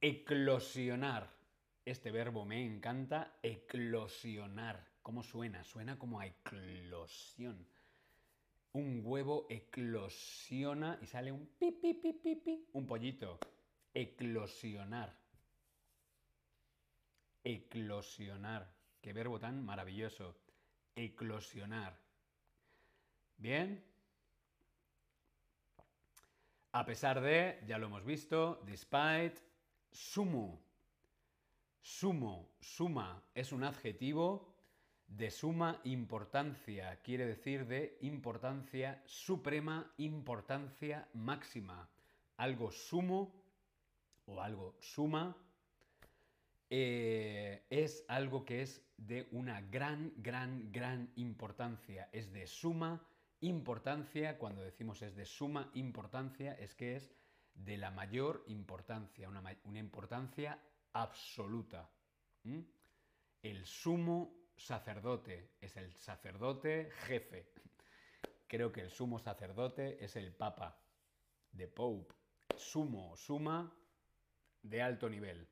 [0.00, 1.39] Eclosionar.
[1.90, 3.38] Este verbo me encanta.
[3.42, 4.86] Eclosionar.
[5.02, 5.64] ¿Cómo suena?
[5.64, 7.66] Suena como a eclosión.
[8.74, 13.40] Un huevo eclosiona y sale un pi, pi, pi, pi, pi, un pollito.
[13.92, 15.12] Eclosionar.
[17.42, 18.72] Eclosionar.
[19.02, 20.36] Qué verbo tan maravilloso.
[20.94, 21.98] Eclosionar.
[23.36, 23.84] ¿Bien?
[26.70, 29.34] A pesar de, ya lo hemos visto, despite,
[29.90, 30.69] sumo.
[31.80, 34.54] Sumo, suma, es un adjetivo
[35.06, 41.88] de suma importancia, quiere decir de importancia suprema, importancia máxima.
[42.36, 43.34] Algo sumo
[44.26, 45.36] o algo suma
[46.70, 52.08] eh, es algo que es de una gran, gran, gran importancia.
[52.12, 53.04] Es de suma
[53.40, 57.10] importancia, cuando decimos es de suma importancia, es que es
[57.54, 60.58] de la mayor importancia, una, importancia
[60.92, 61.90] absoluta.
[63.42, 67.52] El sumo sacerdote es el sacerdote jefe.
[68.46, 70.78] Creo que el sumo sacerdote es el papa,
[71.52, 72.14] de Pope.
[72.56, 73.72] Sumo, suma,
[74.62, 75.48] de alto nivel.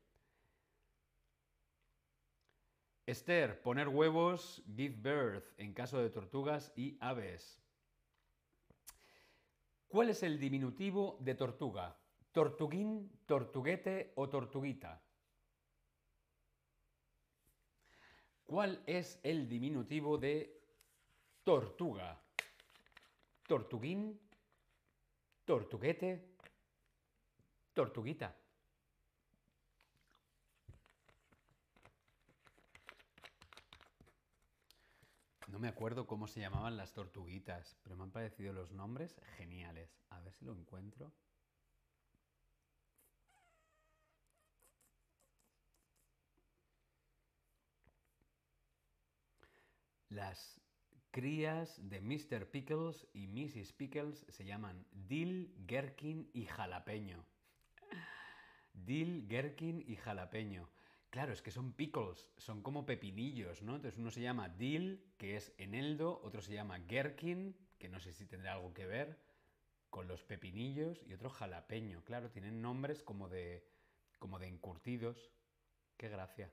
[3.06, 7.62] Esther, poner huevos, give birth, en caso de tortugas y aves.
[9.86, 11.98] ¿Cuál es el diminutivo de tortuga?
[12.32, 15.02] ¿Tortuguín, tortuguete o tortuguita?
[18.48, 20.58] ¿Cuál es el diminutivo de
[21.44, 22.18] tortuga?
[23.46, 24.18] ¿Tortuguín,
[25.44, 26.34] tortuguete,
[27.74, 28.34] tortuguita?
[35.48, 40.00] No me acuerdo cómo se llamaban las tortuguitas, pero me han parecido los nombres geniales.
[40.08, 41.12] A ver si lo encuentro.
[50.08, 50.60] Las
[51.10, 52.50] crías de Mr.
[52.50, 53.72] Pickles y Mrs.
[53.72, 57.24] Pickles se llaman Dill, Gherkin y Jalapeño.
[58.72, 60.68] Dill, Gherkin y Jalapeño.
[61.10, 63.76] Claro, es que son pickles, son como pepinillos, ¿no?
[63.76, 68.12] Entonces uno se llama dill, que es eneldo, otro se llama gherkin, que no sé
[68.12, 69.18] si tendrá algo que ver
[69.88, 72.04] con los pepinillos, y otro jalapeño.
[72.04, 73.66] Claro, tienen nombres como de,
[74.18, 75.30] como de encurtidos.
[75.96, 76.52] Qué gracia.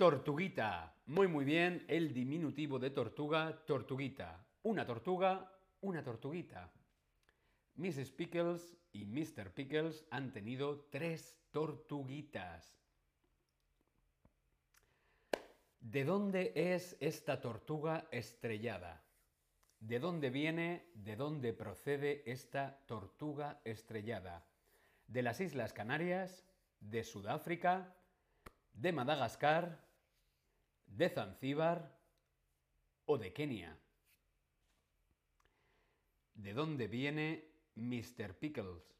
[0.00, 0.94] Tortuguita.
[1.04, 1.84] Muy, muy bien.
[1.86, 4.42] El diminutivo de tortuga, tortuguita.
[4.62, 6.72] Una tortuga, una tortuguita.
[7.74, 8.10] Mrs.
[8.12, 9.52] Pickles y Mr.
[9.52, 12.80] Pickles han tenido tres tortuguitas.
[15.80, 19.04] ¿De dónde es esta tortuga estrellada?
[19.80, 24.46] ¿De dónde viene, de dónde procede esta tortuga estrellada?
[25.08, 26.46] ¿De las Islas Canarias?
[26.80, 27.94] ¿De Sudáfrica?
[28.72, 29.89] ¿De Madagascar?
[30.90, 31.98] ¿De Zanzíbar?
[33.06, 33.78] ¿O de Kenia?
[36.34, 38.34] ¿De dónde viene Mr.
[38.38, 38.94] Pickles,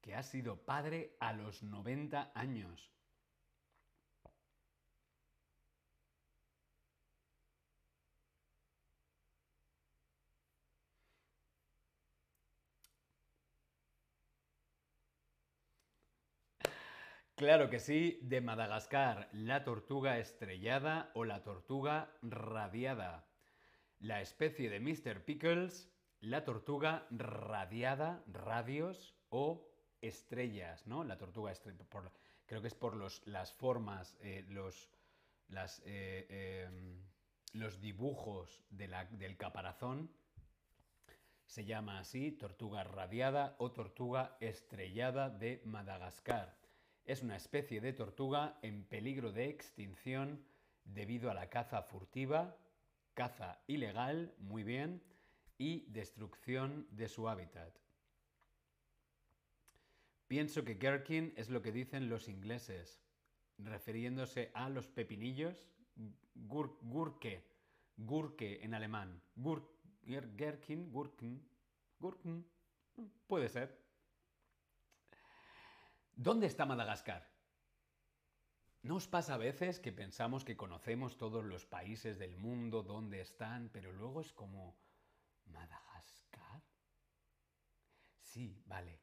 [0.00, 2.90] que ha sido padre a los 90 años.
[17.40, 23.24] Claro que sí, de Madagascar, la tortuga estrellada o la tortuga radiada.
[23.98, 25.24] La especie de Mr.
[25.24, 29.66] Pickles la tortuga radiada, radios o
[30.02, 31.02] estrellas, ¿no?
[31.02, 31.78] La tortuga estrella,
[32.44, 32.94] creo que es por
[33.26, 34.90] las formas, eh, los,
[35.86, 37.00] eh, em,
[37.54, 40.10] los dibujos del caparazón,
[41.46, 46.59] se llama así tortuga radiada o tortuga estrellada de Madagascar.
[47.04, 50.44] Es una especie de tortuga en peligro de extinción
[50.84, 52.56] debido a la caza furtiva,
[53.14, 55.02] caza ilegal, muy bien,
[55.58, 57.76] y destrucción de su hábitat.
[60.26, 63.02] Pienso que gherkin es lo que dicen los ingleses,
[63.58, 65.68] refiriéndose a los pepinillos,
[66.34, 67.44] gurke,
[67.96, 69.68] gurke en alemán, gur,
[70.04, 71.42] gherkin, gurken,
[71.98, 72.46] gurken,
[73.26, 73.89] puede ser.
[76.22, 77.32] ¿Dónde está Madagascar?
[78.82, 83.22] ¿No os pasa a veces que pensamos que conocemos todos los países del mundo, dónde
[83.22, 84.76] están, pero luego es como
[85.46, 86.62] ¿Madagascar?
[88.20, 89.00] Sí, vale.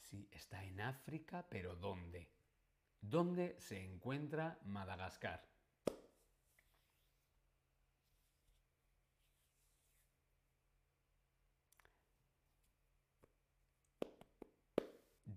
[0.00, 2.32] Sí, está en África, pero ¿dónde?
[3.00, 5.53] ¿Dónde se encuentra Madagascar?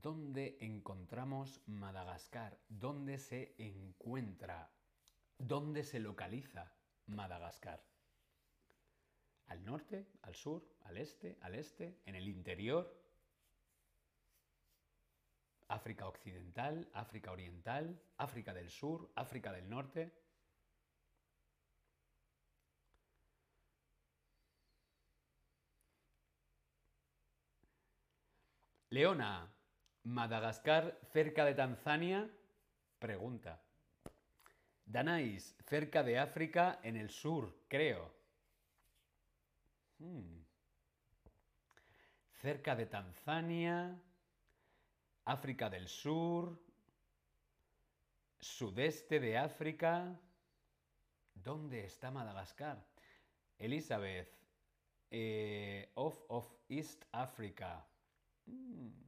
[0.08, 2.58] ¿Dónde encontramos Madagascar?
[2.70, 4.72] ¿Dónde se encuentra?
[5.38, 6.74] ¿Dónde se localiza
[7.08, 7.84] Madagascar?
[9.48, 12.90] al norte, al sur, al este, al este, en el interior,
[15.68, 20.14] África Occidental, África Oriental, África del Sur, África del Norte.
[28.90, 29.57] Leona,
[30.08, 32.30] Madagascar cerca de Tanzania?
[32.98, 33.62] Pregunta.
[34.86, 38.10] Danais, cerca de África en el sur, creo.
[40.00, 40.46] Hmm.
[42.42, 44.00] Cerca de Tanzania,
[45.26, 46.58] África del Sur,
[48.40, 50.18] sudeste de África.
[51.34, 52.82] ¿Dónde está Madagascar?
[53.58, 54.34] Elizabeth,
[55.12, 57.86] eh, of, of East Africa.
[58.46, 59.07] Hmm.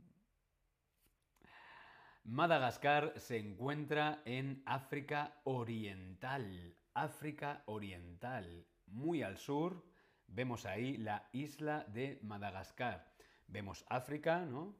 [2.31, 6.75] Madagascar se encuentra en África Oriental.
[6.93, 8.67] África Oriental.
[8.85, 9.83] Muy al sur
[10.27, 13.11] vemos ahí la isla de Madagascar.
[13.47, 14.75] Vemos África, ¿no?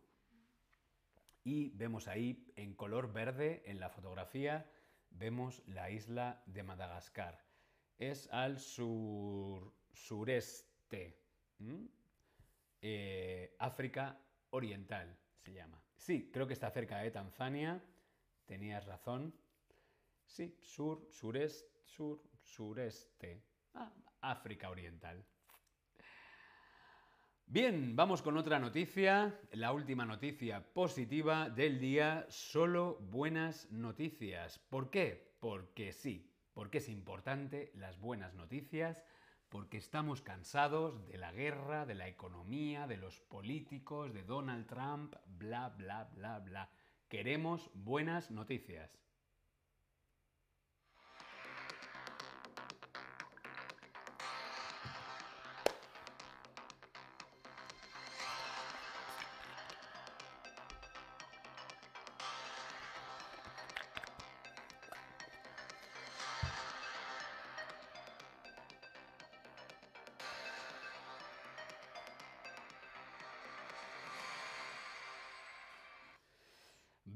[1.43, 4.69] Y vemos ahí en color verde en la fotografía,
[5.09, 7.43] vemos la isla de Madagascar.
[7.97, 11.17] Es al sur, sureste.
[12.79, 14.21] Eh, África
[14.51, 15.81] Oriental se llama.
[15.95, 17.83] Sí, creo que está cerca de Tanzania.
[18.45, 19.33] Tenías razón.
[20.25, 23.43] Sí, sur, sureste, sur, sureste.
[23.73, 25.25] Ah, África Oriental.
[27.51, 34.59] Bien, vamos con otra noticia, la última noticia positiva del día, solo buenas noticias.
[34.59, 35.35] ¿Por qué?
[35.39, 39.03] Porque sí, porque es importante las buenas noticias,
[39.49, 45.15] porque estamos cansados de la guerra, de la economía, de los políticos, de Donald Trump,
[45.25, 46.69] bla, bla, bla, bla.
[47.07, 48.91] Queremos buenas noticias.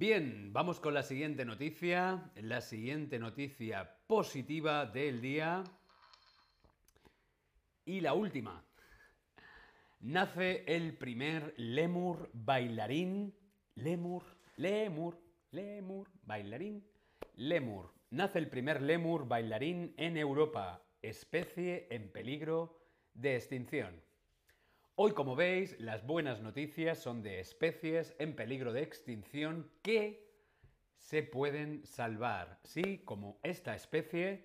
[0.05, 5.63] Bien, vamos con la siguiente noticia, la siguiente noticia positiva del día.
[7.85, 8.65] Y la última.
[10.01, 13.33] Nace el primer lemur bailarín.
[13.75, 14.25] Lemur,
[14.57, 16.85] lemur, lemur, bailarín.
[17.35, 17.93] Lemur.
[18.09, 22.77] Nace el primer lemur bailarín en Europa, especie en peligro
[23.13, 24.03] de extinción.
[24.95, 30.31] Hoy, como veis, las buenas noticias son de especies en peligro de extinción que
[30.97, 32.59] se pueden salvar.
[32.63, 34.43] Sí, como esta especie,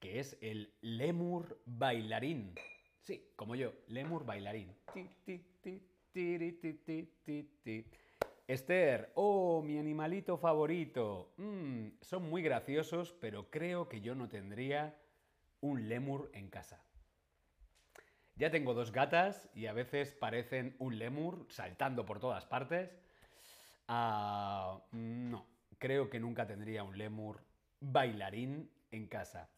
[0.00, 2.54] que es el lemur bailarín.
[3.00, 4.76] Sí, como yo, lemur bailarín.
[8.46, 11.32] Esther, oh, mi animalito favorito.
[11.38, 14.94] Mm, son muy graciosos, pero creo que yo no tendría
[15.62, 16.84] un lemur en casa.
[18.34, 22.98] Ya tengo dos gatas y a veces parecen un lemur saltando por todas partes.
[23.88, 25.46] Ah, no,
[25.78, 27.44] creo que nunca tendría un lemur
[27.80, 29.50] bailarín en casa.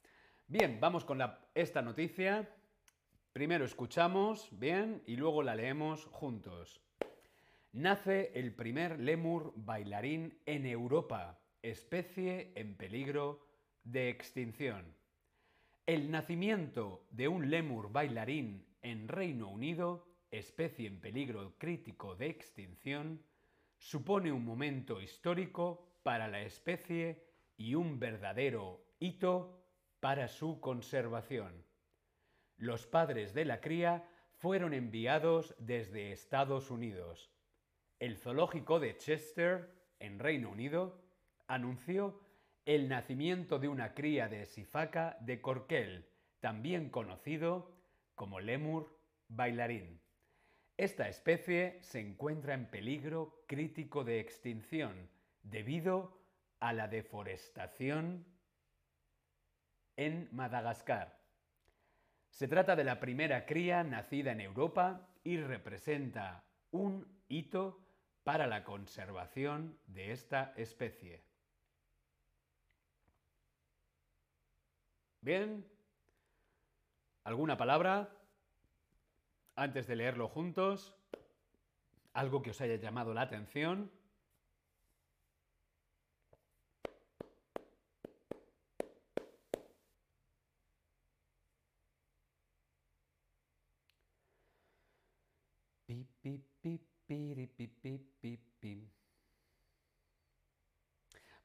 [0.47, 1.21] Bien, vamos con
[1.55, 2.49] esta noticia.
[3.33, 6.81] Primero escuchamos, bien, y luego la leemos juntos.
[7.73, 13.45] Nace el primer lemur bailarín en Europa, especie en peligro
[13.83, 14.95] de extinción.
[15.87, 23.23] El nacimiento de un lemur bailarín en Reino Unido, especie en peligro crítico de extinción,
[23.77, 27.27] supone un momento histórico para la especie
[27.59, 29.63] y un verdadero hito
[30.01, 31.67] para su conservación.
[32.57, 34.09] Los padres de la cría
[34.39, 37.31] fueron enviados desde Estados Unidos.
[37.99, 40.99] El zoológico de Chester, en Reino Unido,
[41.47, 42.24] anunció
[42.65, 46.09] el nacimiento de una cría de sifaca de Corquel,
[46.41, 47.75] también conocido
[48.15, 48.99] como lemur
[49.29, 50.01] bailarín.
[50.77, 55.09] Esta especie se encuentra en peligro crítico de extinción
[55.43, 56.19] debido
[56.59, 58.27] a la deforestación
[59.97, 61.21] en Madagascar.
[62.31, 67.87] Se trata de la primera cría nacida en Europa y representa un hito
[68.25, 71.34] para la conservación de esta especie.
[75.25, 75.67] Bien.
[77.25, 78.15] ¿Alguna palabra?
[79.57, 80.95] Antes de leerlo juntos,
[82.13, 83.91] algo que os haya llamado la atención.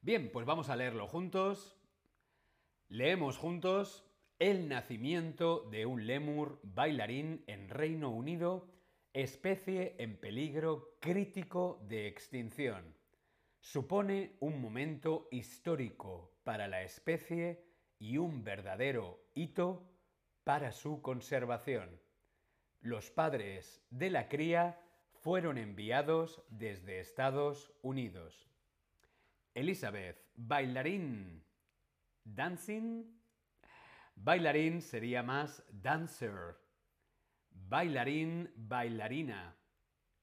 [0.02, 1.79] Bien, pues vamos a leerlo juntos.
[2.92, 4.04] Leemos juntos
[4.40, 8.66] El nacimiento de un lemur bailarín en Reino Unido,
[9.12, 12.96] especie en peligro crítico de extinción.
[13.60, 17.62] Supone un momento histórico para la especie
[18.00, 19.88] y un verdadero hito
[20.42, 22.00] para su conservación.
[22.80, 24.80] Los padres de la cría
[25.12, 28.48] fueron enviados desde Estados Unidos.
[29.54, 31.44] Elizabeth, bailarín
[32.24, 33.04] Dancing.
[34.14, 36.56] Bailarín sería más dancer.
[37.50, 39.56] Bailarín, bailarina.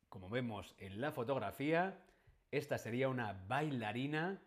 [0.10, 2.06] Como vemos en la fotografía,
[2.52, 4.42] esta sería una bailarina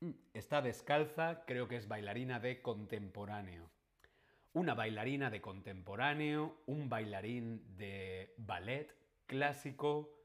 [0.00, 3.70] Mm, está descalza, creo que es bailarina de contemporáneo.
[4.52, 8.94] Una bailarina de contemporáneo, un bailarín de ballet
[9.26, 10.22] clásico,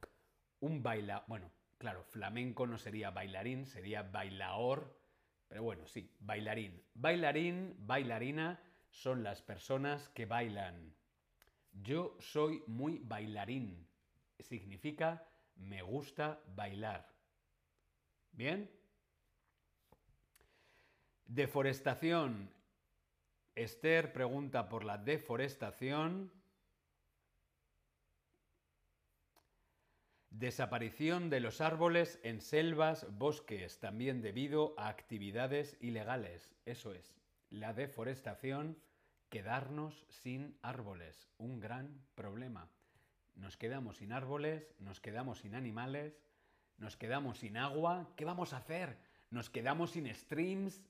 [0.59, 1.23] un baila...
[1.27, 4.95] Bueno, claro, flamenco no sería bailarín, sería bailaor,
[5.53, 6.81] pero bueno, sí, bailarín.
[6.95, 10.95] Bailarín, bailarina son las personas que bailan.
[11.71, 13.87] Yo soy muy bailarín.
[14.39, 15.27] Significa
[15.57, 17.07] me gusta bailar.
[18.31, 18.67] ¿Bien?
[21.27, 22.51] Deforestación.
[23.53, 26.31] Esther pregunta por la deforestación.
[30.34, 36.51] Desaparición de los árboles en selvas, bosques, también debido a actividades ilegales.
[36.65, 37.15] Eso es,
[37.51, 38.75] la deforestación,
[39.29, 42.67] quedarnos sin árboles, un gran problema.
[43.36, 46.19] Nos quedamos sin árboles, nos quedamos sin animales,
[46.79, 48.09] nos quedamos sin agua.
[48.15, 48.97] ¿Qué vamos a hacer?
[49.29, 50.81] Nos quedamos sin streams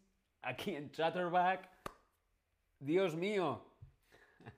[0.41, 1.70] aquí en Chatterback.
[2.80, 3.66] Dios mío.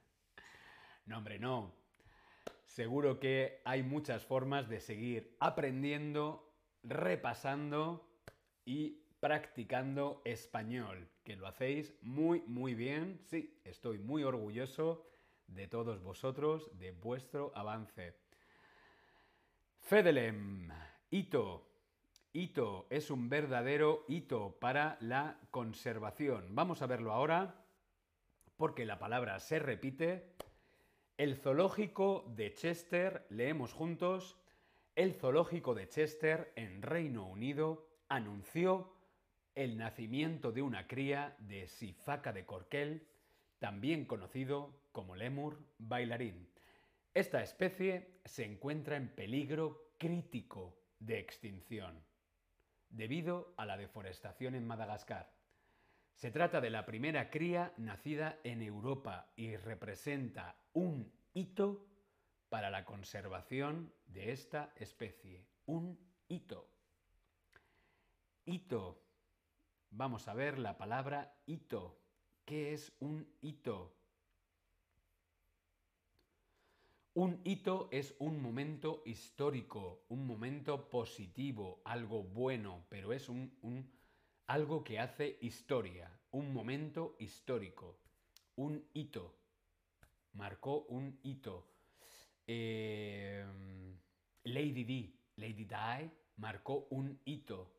[1.07, 1.84] No, hombre, no.
[2.75, 6.53] Seguro que hay muchas formas de seguir aprendiendo,
[6.83, 8.05] repasando
[8.65, 13.21] y practicando español, que lo hacéis muy, muy bien.
[13.23, 15.07] Sí, estoy muy orgulloso
[15.47, 18.17] de todos vosotros, de vuestro avance.
[19.79, 20.69] Fedelem,
[21.11, 21.71] hito.
[22.33, 26.53] Hito es un verdadero hito para la conservación.
[26.53, 27.55] Vamos a verlo ahora
[28.57, 30.35] porque la palabra se repite.
[31.17, 34.35] El zoológico de Chester, leemos juntos,
[34.95, 38.93] el zoológico de Chester en Reino Unido anunció
[39.55, 43.07] el nacimiento de una cría de sifaca de Corquel,
[43.59, 46.49] también conocido como lemur bailarín.
[47.13, 52.03] Esta especie se encuentra en peligro crítico de extinción
[52.89, 55.34] debido a la deforestación en Madagascar.
[56.15, 61.85] Se trata de la primera cría nacida en Europa y representa un hito
[62.47, 65.45] para la conservación de esta especie.
[65.65, 65.99] Un
[66.29, 66.69] hito.
[68.45, 69.03] Hito.
[69.89, 71.99] Vamos a ver la palabra hito.
[72.45, 73.95] ¿Qué es un hito?
[77.13, 83.89] Un hito es un momento histórico, un momento positivo, algo bueno, pero es un,
[84.47, 87.99] algo que hace historia, un momento histórico,
[88.55, 89.39] un hito.
[90.33, 91.71] Marcó un hito.
[92.45, 93.97] Em,
[94.43, 97.73] Lady Di, Lady Di marcó un hito.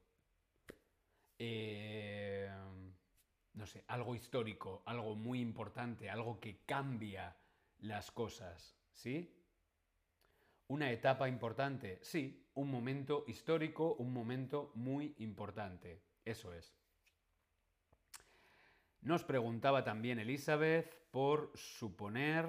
[1.39, 2.95] Em,
[3.53, 7.37] no sé, algo histórico, algo muy importante, algo que cambia
[7.79, 9.33] las cosas, ¿sí?
[10.69, 16.75] Una etapa importante, sí, un momento histórico, un momento muy importante, eso es.
[19.01, 22.47] Nos preguntaba también Elizabeth por suponer,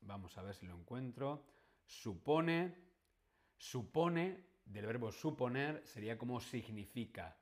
[0.00, 1.44] vamos a ver si lo encuentro,
[1.86, 2.74] supone,
[3.56, 7.36] supone, del verbo suponer sería como significa,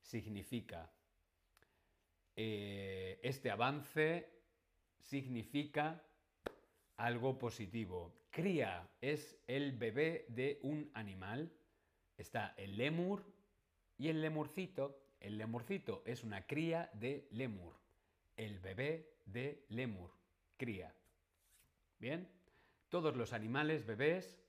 [0.00, 0.88] significa.
[2.36, 4.30] Eh, este avance
[5.00, 6.00] significa
[6.96, 8.14] algo positivo.
[8.30, 11.52] Cría es el bebé de un animal.
[12.16, 13.24] Está el lemur
[14.02, 14.98] y el lemurcito.
[15.20, 17.76] El lemurcito es una cría de lemur.
[18.36, 20.10] El bebé de lemur.
[20.56, 20.92] Cría.
[22.00, 22.28] ¿Bien?
[22.88, 24.42] Todos los animales bebés,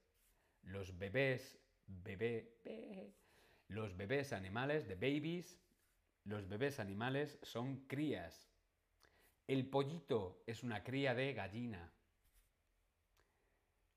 [0.64, 3.14] los bebés, bebé,
[3.68, 5.60] los bebés animales de babies,
[6.26, 8.50] los bebés animales son crías.
[9.46, 11.94] El pollito es una cría de gallina.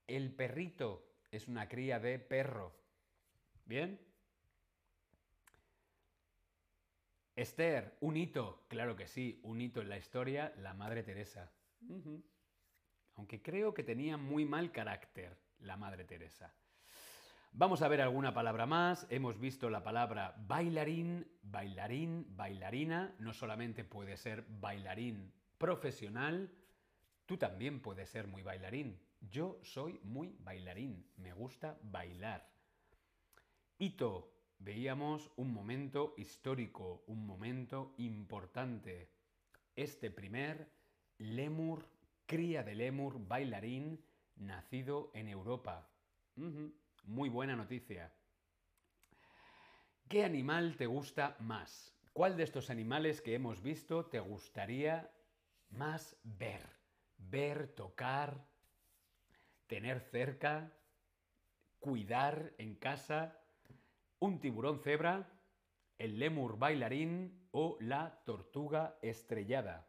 [0.06, 2.76] El perrito es una cría de perro.
[3.64, 4.05] ¿Bien?
[7.36, 8.64] Esther, un hito.
[8.68, 11.52] Claro que sí, un hito en la historia, la Madre Teresa.
[13.14, 16.54] Aunque creo que tenía muy mal carácter la Madre Teresa.
[17.52, 19.06] Vamos a ver alguna palabra más.
[19.10, 23.14] Hemos visto la palabra bailarín, bailarín, bailarina.
[23.18, 26.50] No solamente puede ser bailarín profesional,
[27.24, 29.00] tú también puedes ser muy bailarín.
[29.20, 32.48] Yo soy muy bailarín, me gusta bailar.
[33.78, 39.10] Hito, veíamos un momento histórico, un momento importante.
[39.74, 40.70] Este primer
[41.18, 41.86] lemur,
[42.26, 44.04] cría de lemur bailarín,
[44.36, 45.88] nacido en Europa.
[47.04, 48.12] Muy buena noticia.
[50.08, 51.92] ¿Qué animal te gusta más?
[52.12, 55.10] ¿Cuál de estos animales que hemos visto te gustaría
[55.70, 56.62] más ver?
[57.18, 58.46] Ver, tocar,
[59.66, 60.72] tener cerca,
[61.78, 63.40] cuidar en casa.
[64.18, 65.28] Un tiburón cebra,
[65.98, 69.86] el lemur bailarín o la tortuga estrellada.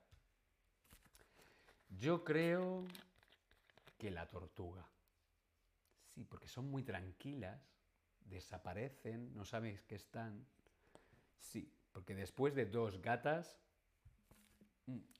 [1.90, 2.86] Yo creo
[3.98, 4.86] que la tortuga.
[6.14, 7.62] Sí, porque son muy tranquilas,
[8.26, 10.46] desaparecen, no sabes que están.
[11.40, 13.58] Sí, porque después de dos gatas,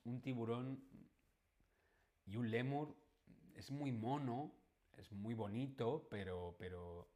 [0.04, 0.82] un tiburón
[2.26, 2.94] y un lemur
[3.54, 4.52] es muy mono,
[4.96, 7.08] es muy bonito, pero, pero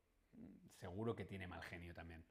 [0.81, 2.25] seguro que tiene mal genio también.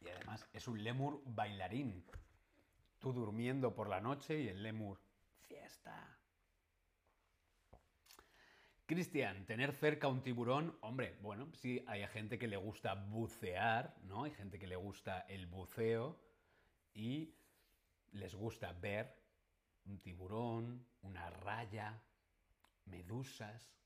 [0.00, 2.04] Y además es un lemur bailarín.
[2.98, 5.00] Tú durmiendo por la noche y el lemur,
[5.48, 6.18] fiesta.
[8.86, 14.24] Cristian, tener cerca un tiburón, hombre, bueno, sí, hay gente que le gusta bucear, ¿no?
[14.24, 16.20] Hay gente que le gusta el buceo
[16.92, 17.32] y
[18.10, 19.16] les gusta ver
[19.84, 22.02] un tiburón, una raya,
[22.86, 23.79] medusas,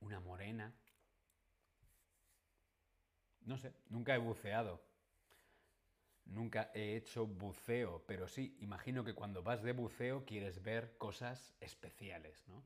[0.00, 0.72] una morena.
[3.42, 4.80] No sé, nunca he buceado.
[6.26, 11.54] Nunca he hecho buceo, pero sí, imagino que cuando vas de buceo quieres ver cosas
[11.60, 12.62] especiales, ¿no?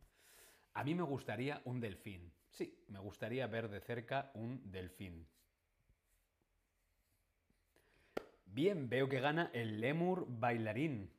[0.74, 2.32] A mí me gustaría un delfín.
[2.51, 5.26] Sí, me gustaría ver de cerca un delfín.
[8.47, 11.11] Bien, veo que gana el lemur bailarín.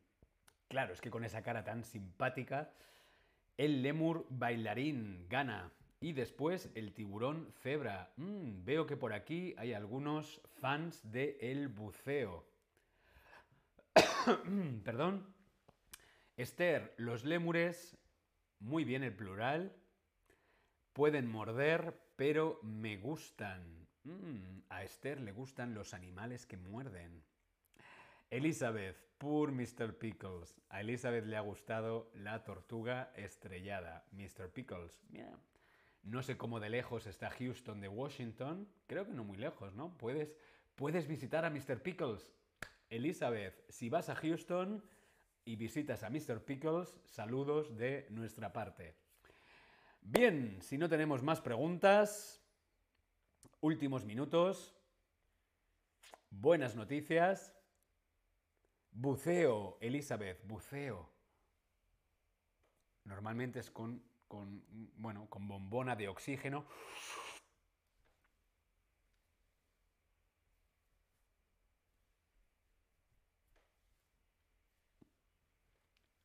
[0.68, 2.70] Claro, es que con esa cara tan simpática,
[3.57, 5.72] el lemur bailarín gana.
[6.00, 8.12] Y después el tiburón cebra.
[8.18, 12.46] Mm, veo que por aquí hay algunos fans de el buceo.
[14.84, 15.34] Perdón.
[16.38, 17.98] Esther, los lémures,
[18.60, 19.74] muy bien el plural,
[20.91, 23.88] pueden morder, pero me gustan.
[24.04, 27.24] Mm, a Esther le gustan los animales que muerden.
[28.30, 29.98] Elizabeth, poor Mr.
[29.98, 30.60] Pickles.
[30.70, 34.06] A Elizabeth le ha gustado la tortuga estrellada.
[34.12, 34.50] Mr.
[34.52, 35.02] Pickles.
[36.06, 38.68] No sé cómo de lejos está Houston de Washington.
[38.88, 39.97] Creo que no muy lejos, ¿no?
[39.97, 40.34] Puedes,
[40.76, 41.82] puedes visitar a Mr.
[41.82, 42.32] Pickles.
[42.89, 44.82] Elizabeth, si vas a Houston
[45.43, 46.45] y visitas a Mr.
[46.45, 48.95] Pickles, saludos de nuestra parte.
[50.01, 52.45] Bien, si no tenemos más preguntas,
[53.66, 54.76] Últimos minutos.
[56.30, 57.51] Buenas noticias.
[58.91, 61.10] Buceo, Elizabeth, buceo.
[63.06, 64.64] Normalmente es con, con,
[64.98, 66.66] bueno, con bombona de oxígeno.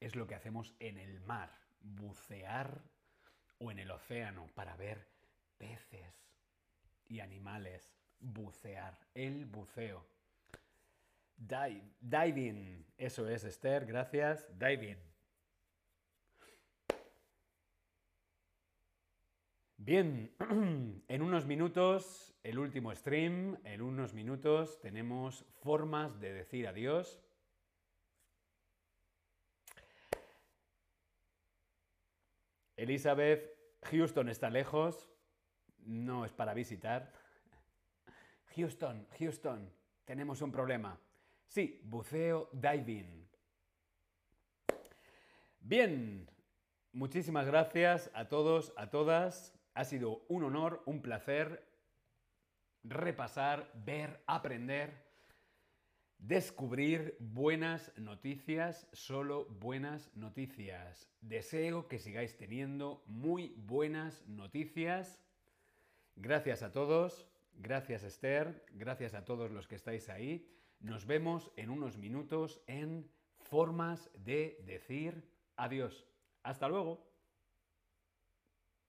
[0.00, 2.82] Es lo que hacemos en el mar, bucear
[3.58, 5.06] o en el océano para ver
[5.58, 6.14] peces
[7.08, 7.92] y animales.
[8.18, 8.98] Bucear.
[9.14, 10.04] El buceo.
[11.36, 12.86] Dive, diving.
[12.96, 13.86] Eso es, Esther.
[13.86, 14.46] Gracias.
[14.58, 15.09] Diving.
[19.82, 20.30] Bien,
[21.08, 27.18] en unos minutos, el último stream, en unos minutos tenemos formas de decir adiós.
[32.76, 35.08] Elizabeth, Houston está lejos,
[35.78, 37.10] no es para visitar.
[38.56, 39.72] Houston, Houston,
[40.04, 41.00] tenemos un problema.
[41.46, 43.26] Sí, buceo diving.
[45.58, 46.28] Bien,
[46.92, 49.56] muchísimas gracias a todos, a todas.
[49.74, 51.68] Ha sido un honor, un placer
[52.82, 55.04] repasar, ver, aprender,
[56.18, 61.08] descubrir buenas noticias, solo buenas noticias.
[61.20, 65.20] Deseo que sigáis teniendo muy buenas noticias
[66.22, 70.46] Gracias a todos, gracias Esther, gracias a todos los que estáis ahí.
[70.78, 75.24] Nos vemos en unos minutos en Formas de decir
[75.56, 76.06] adiós.
[76.42, 77.09] Hasta luego.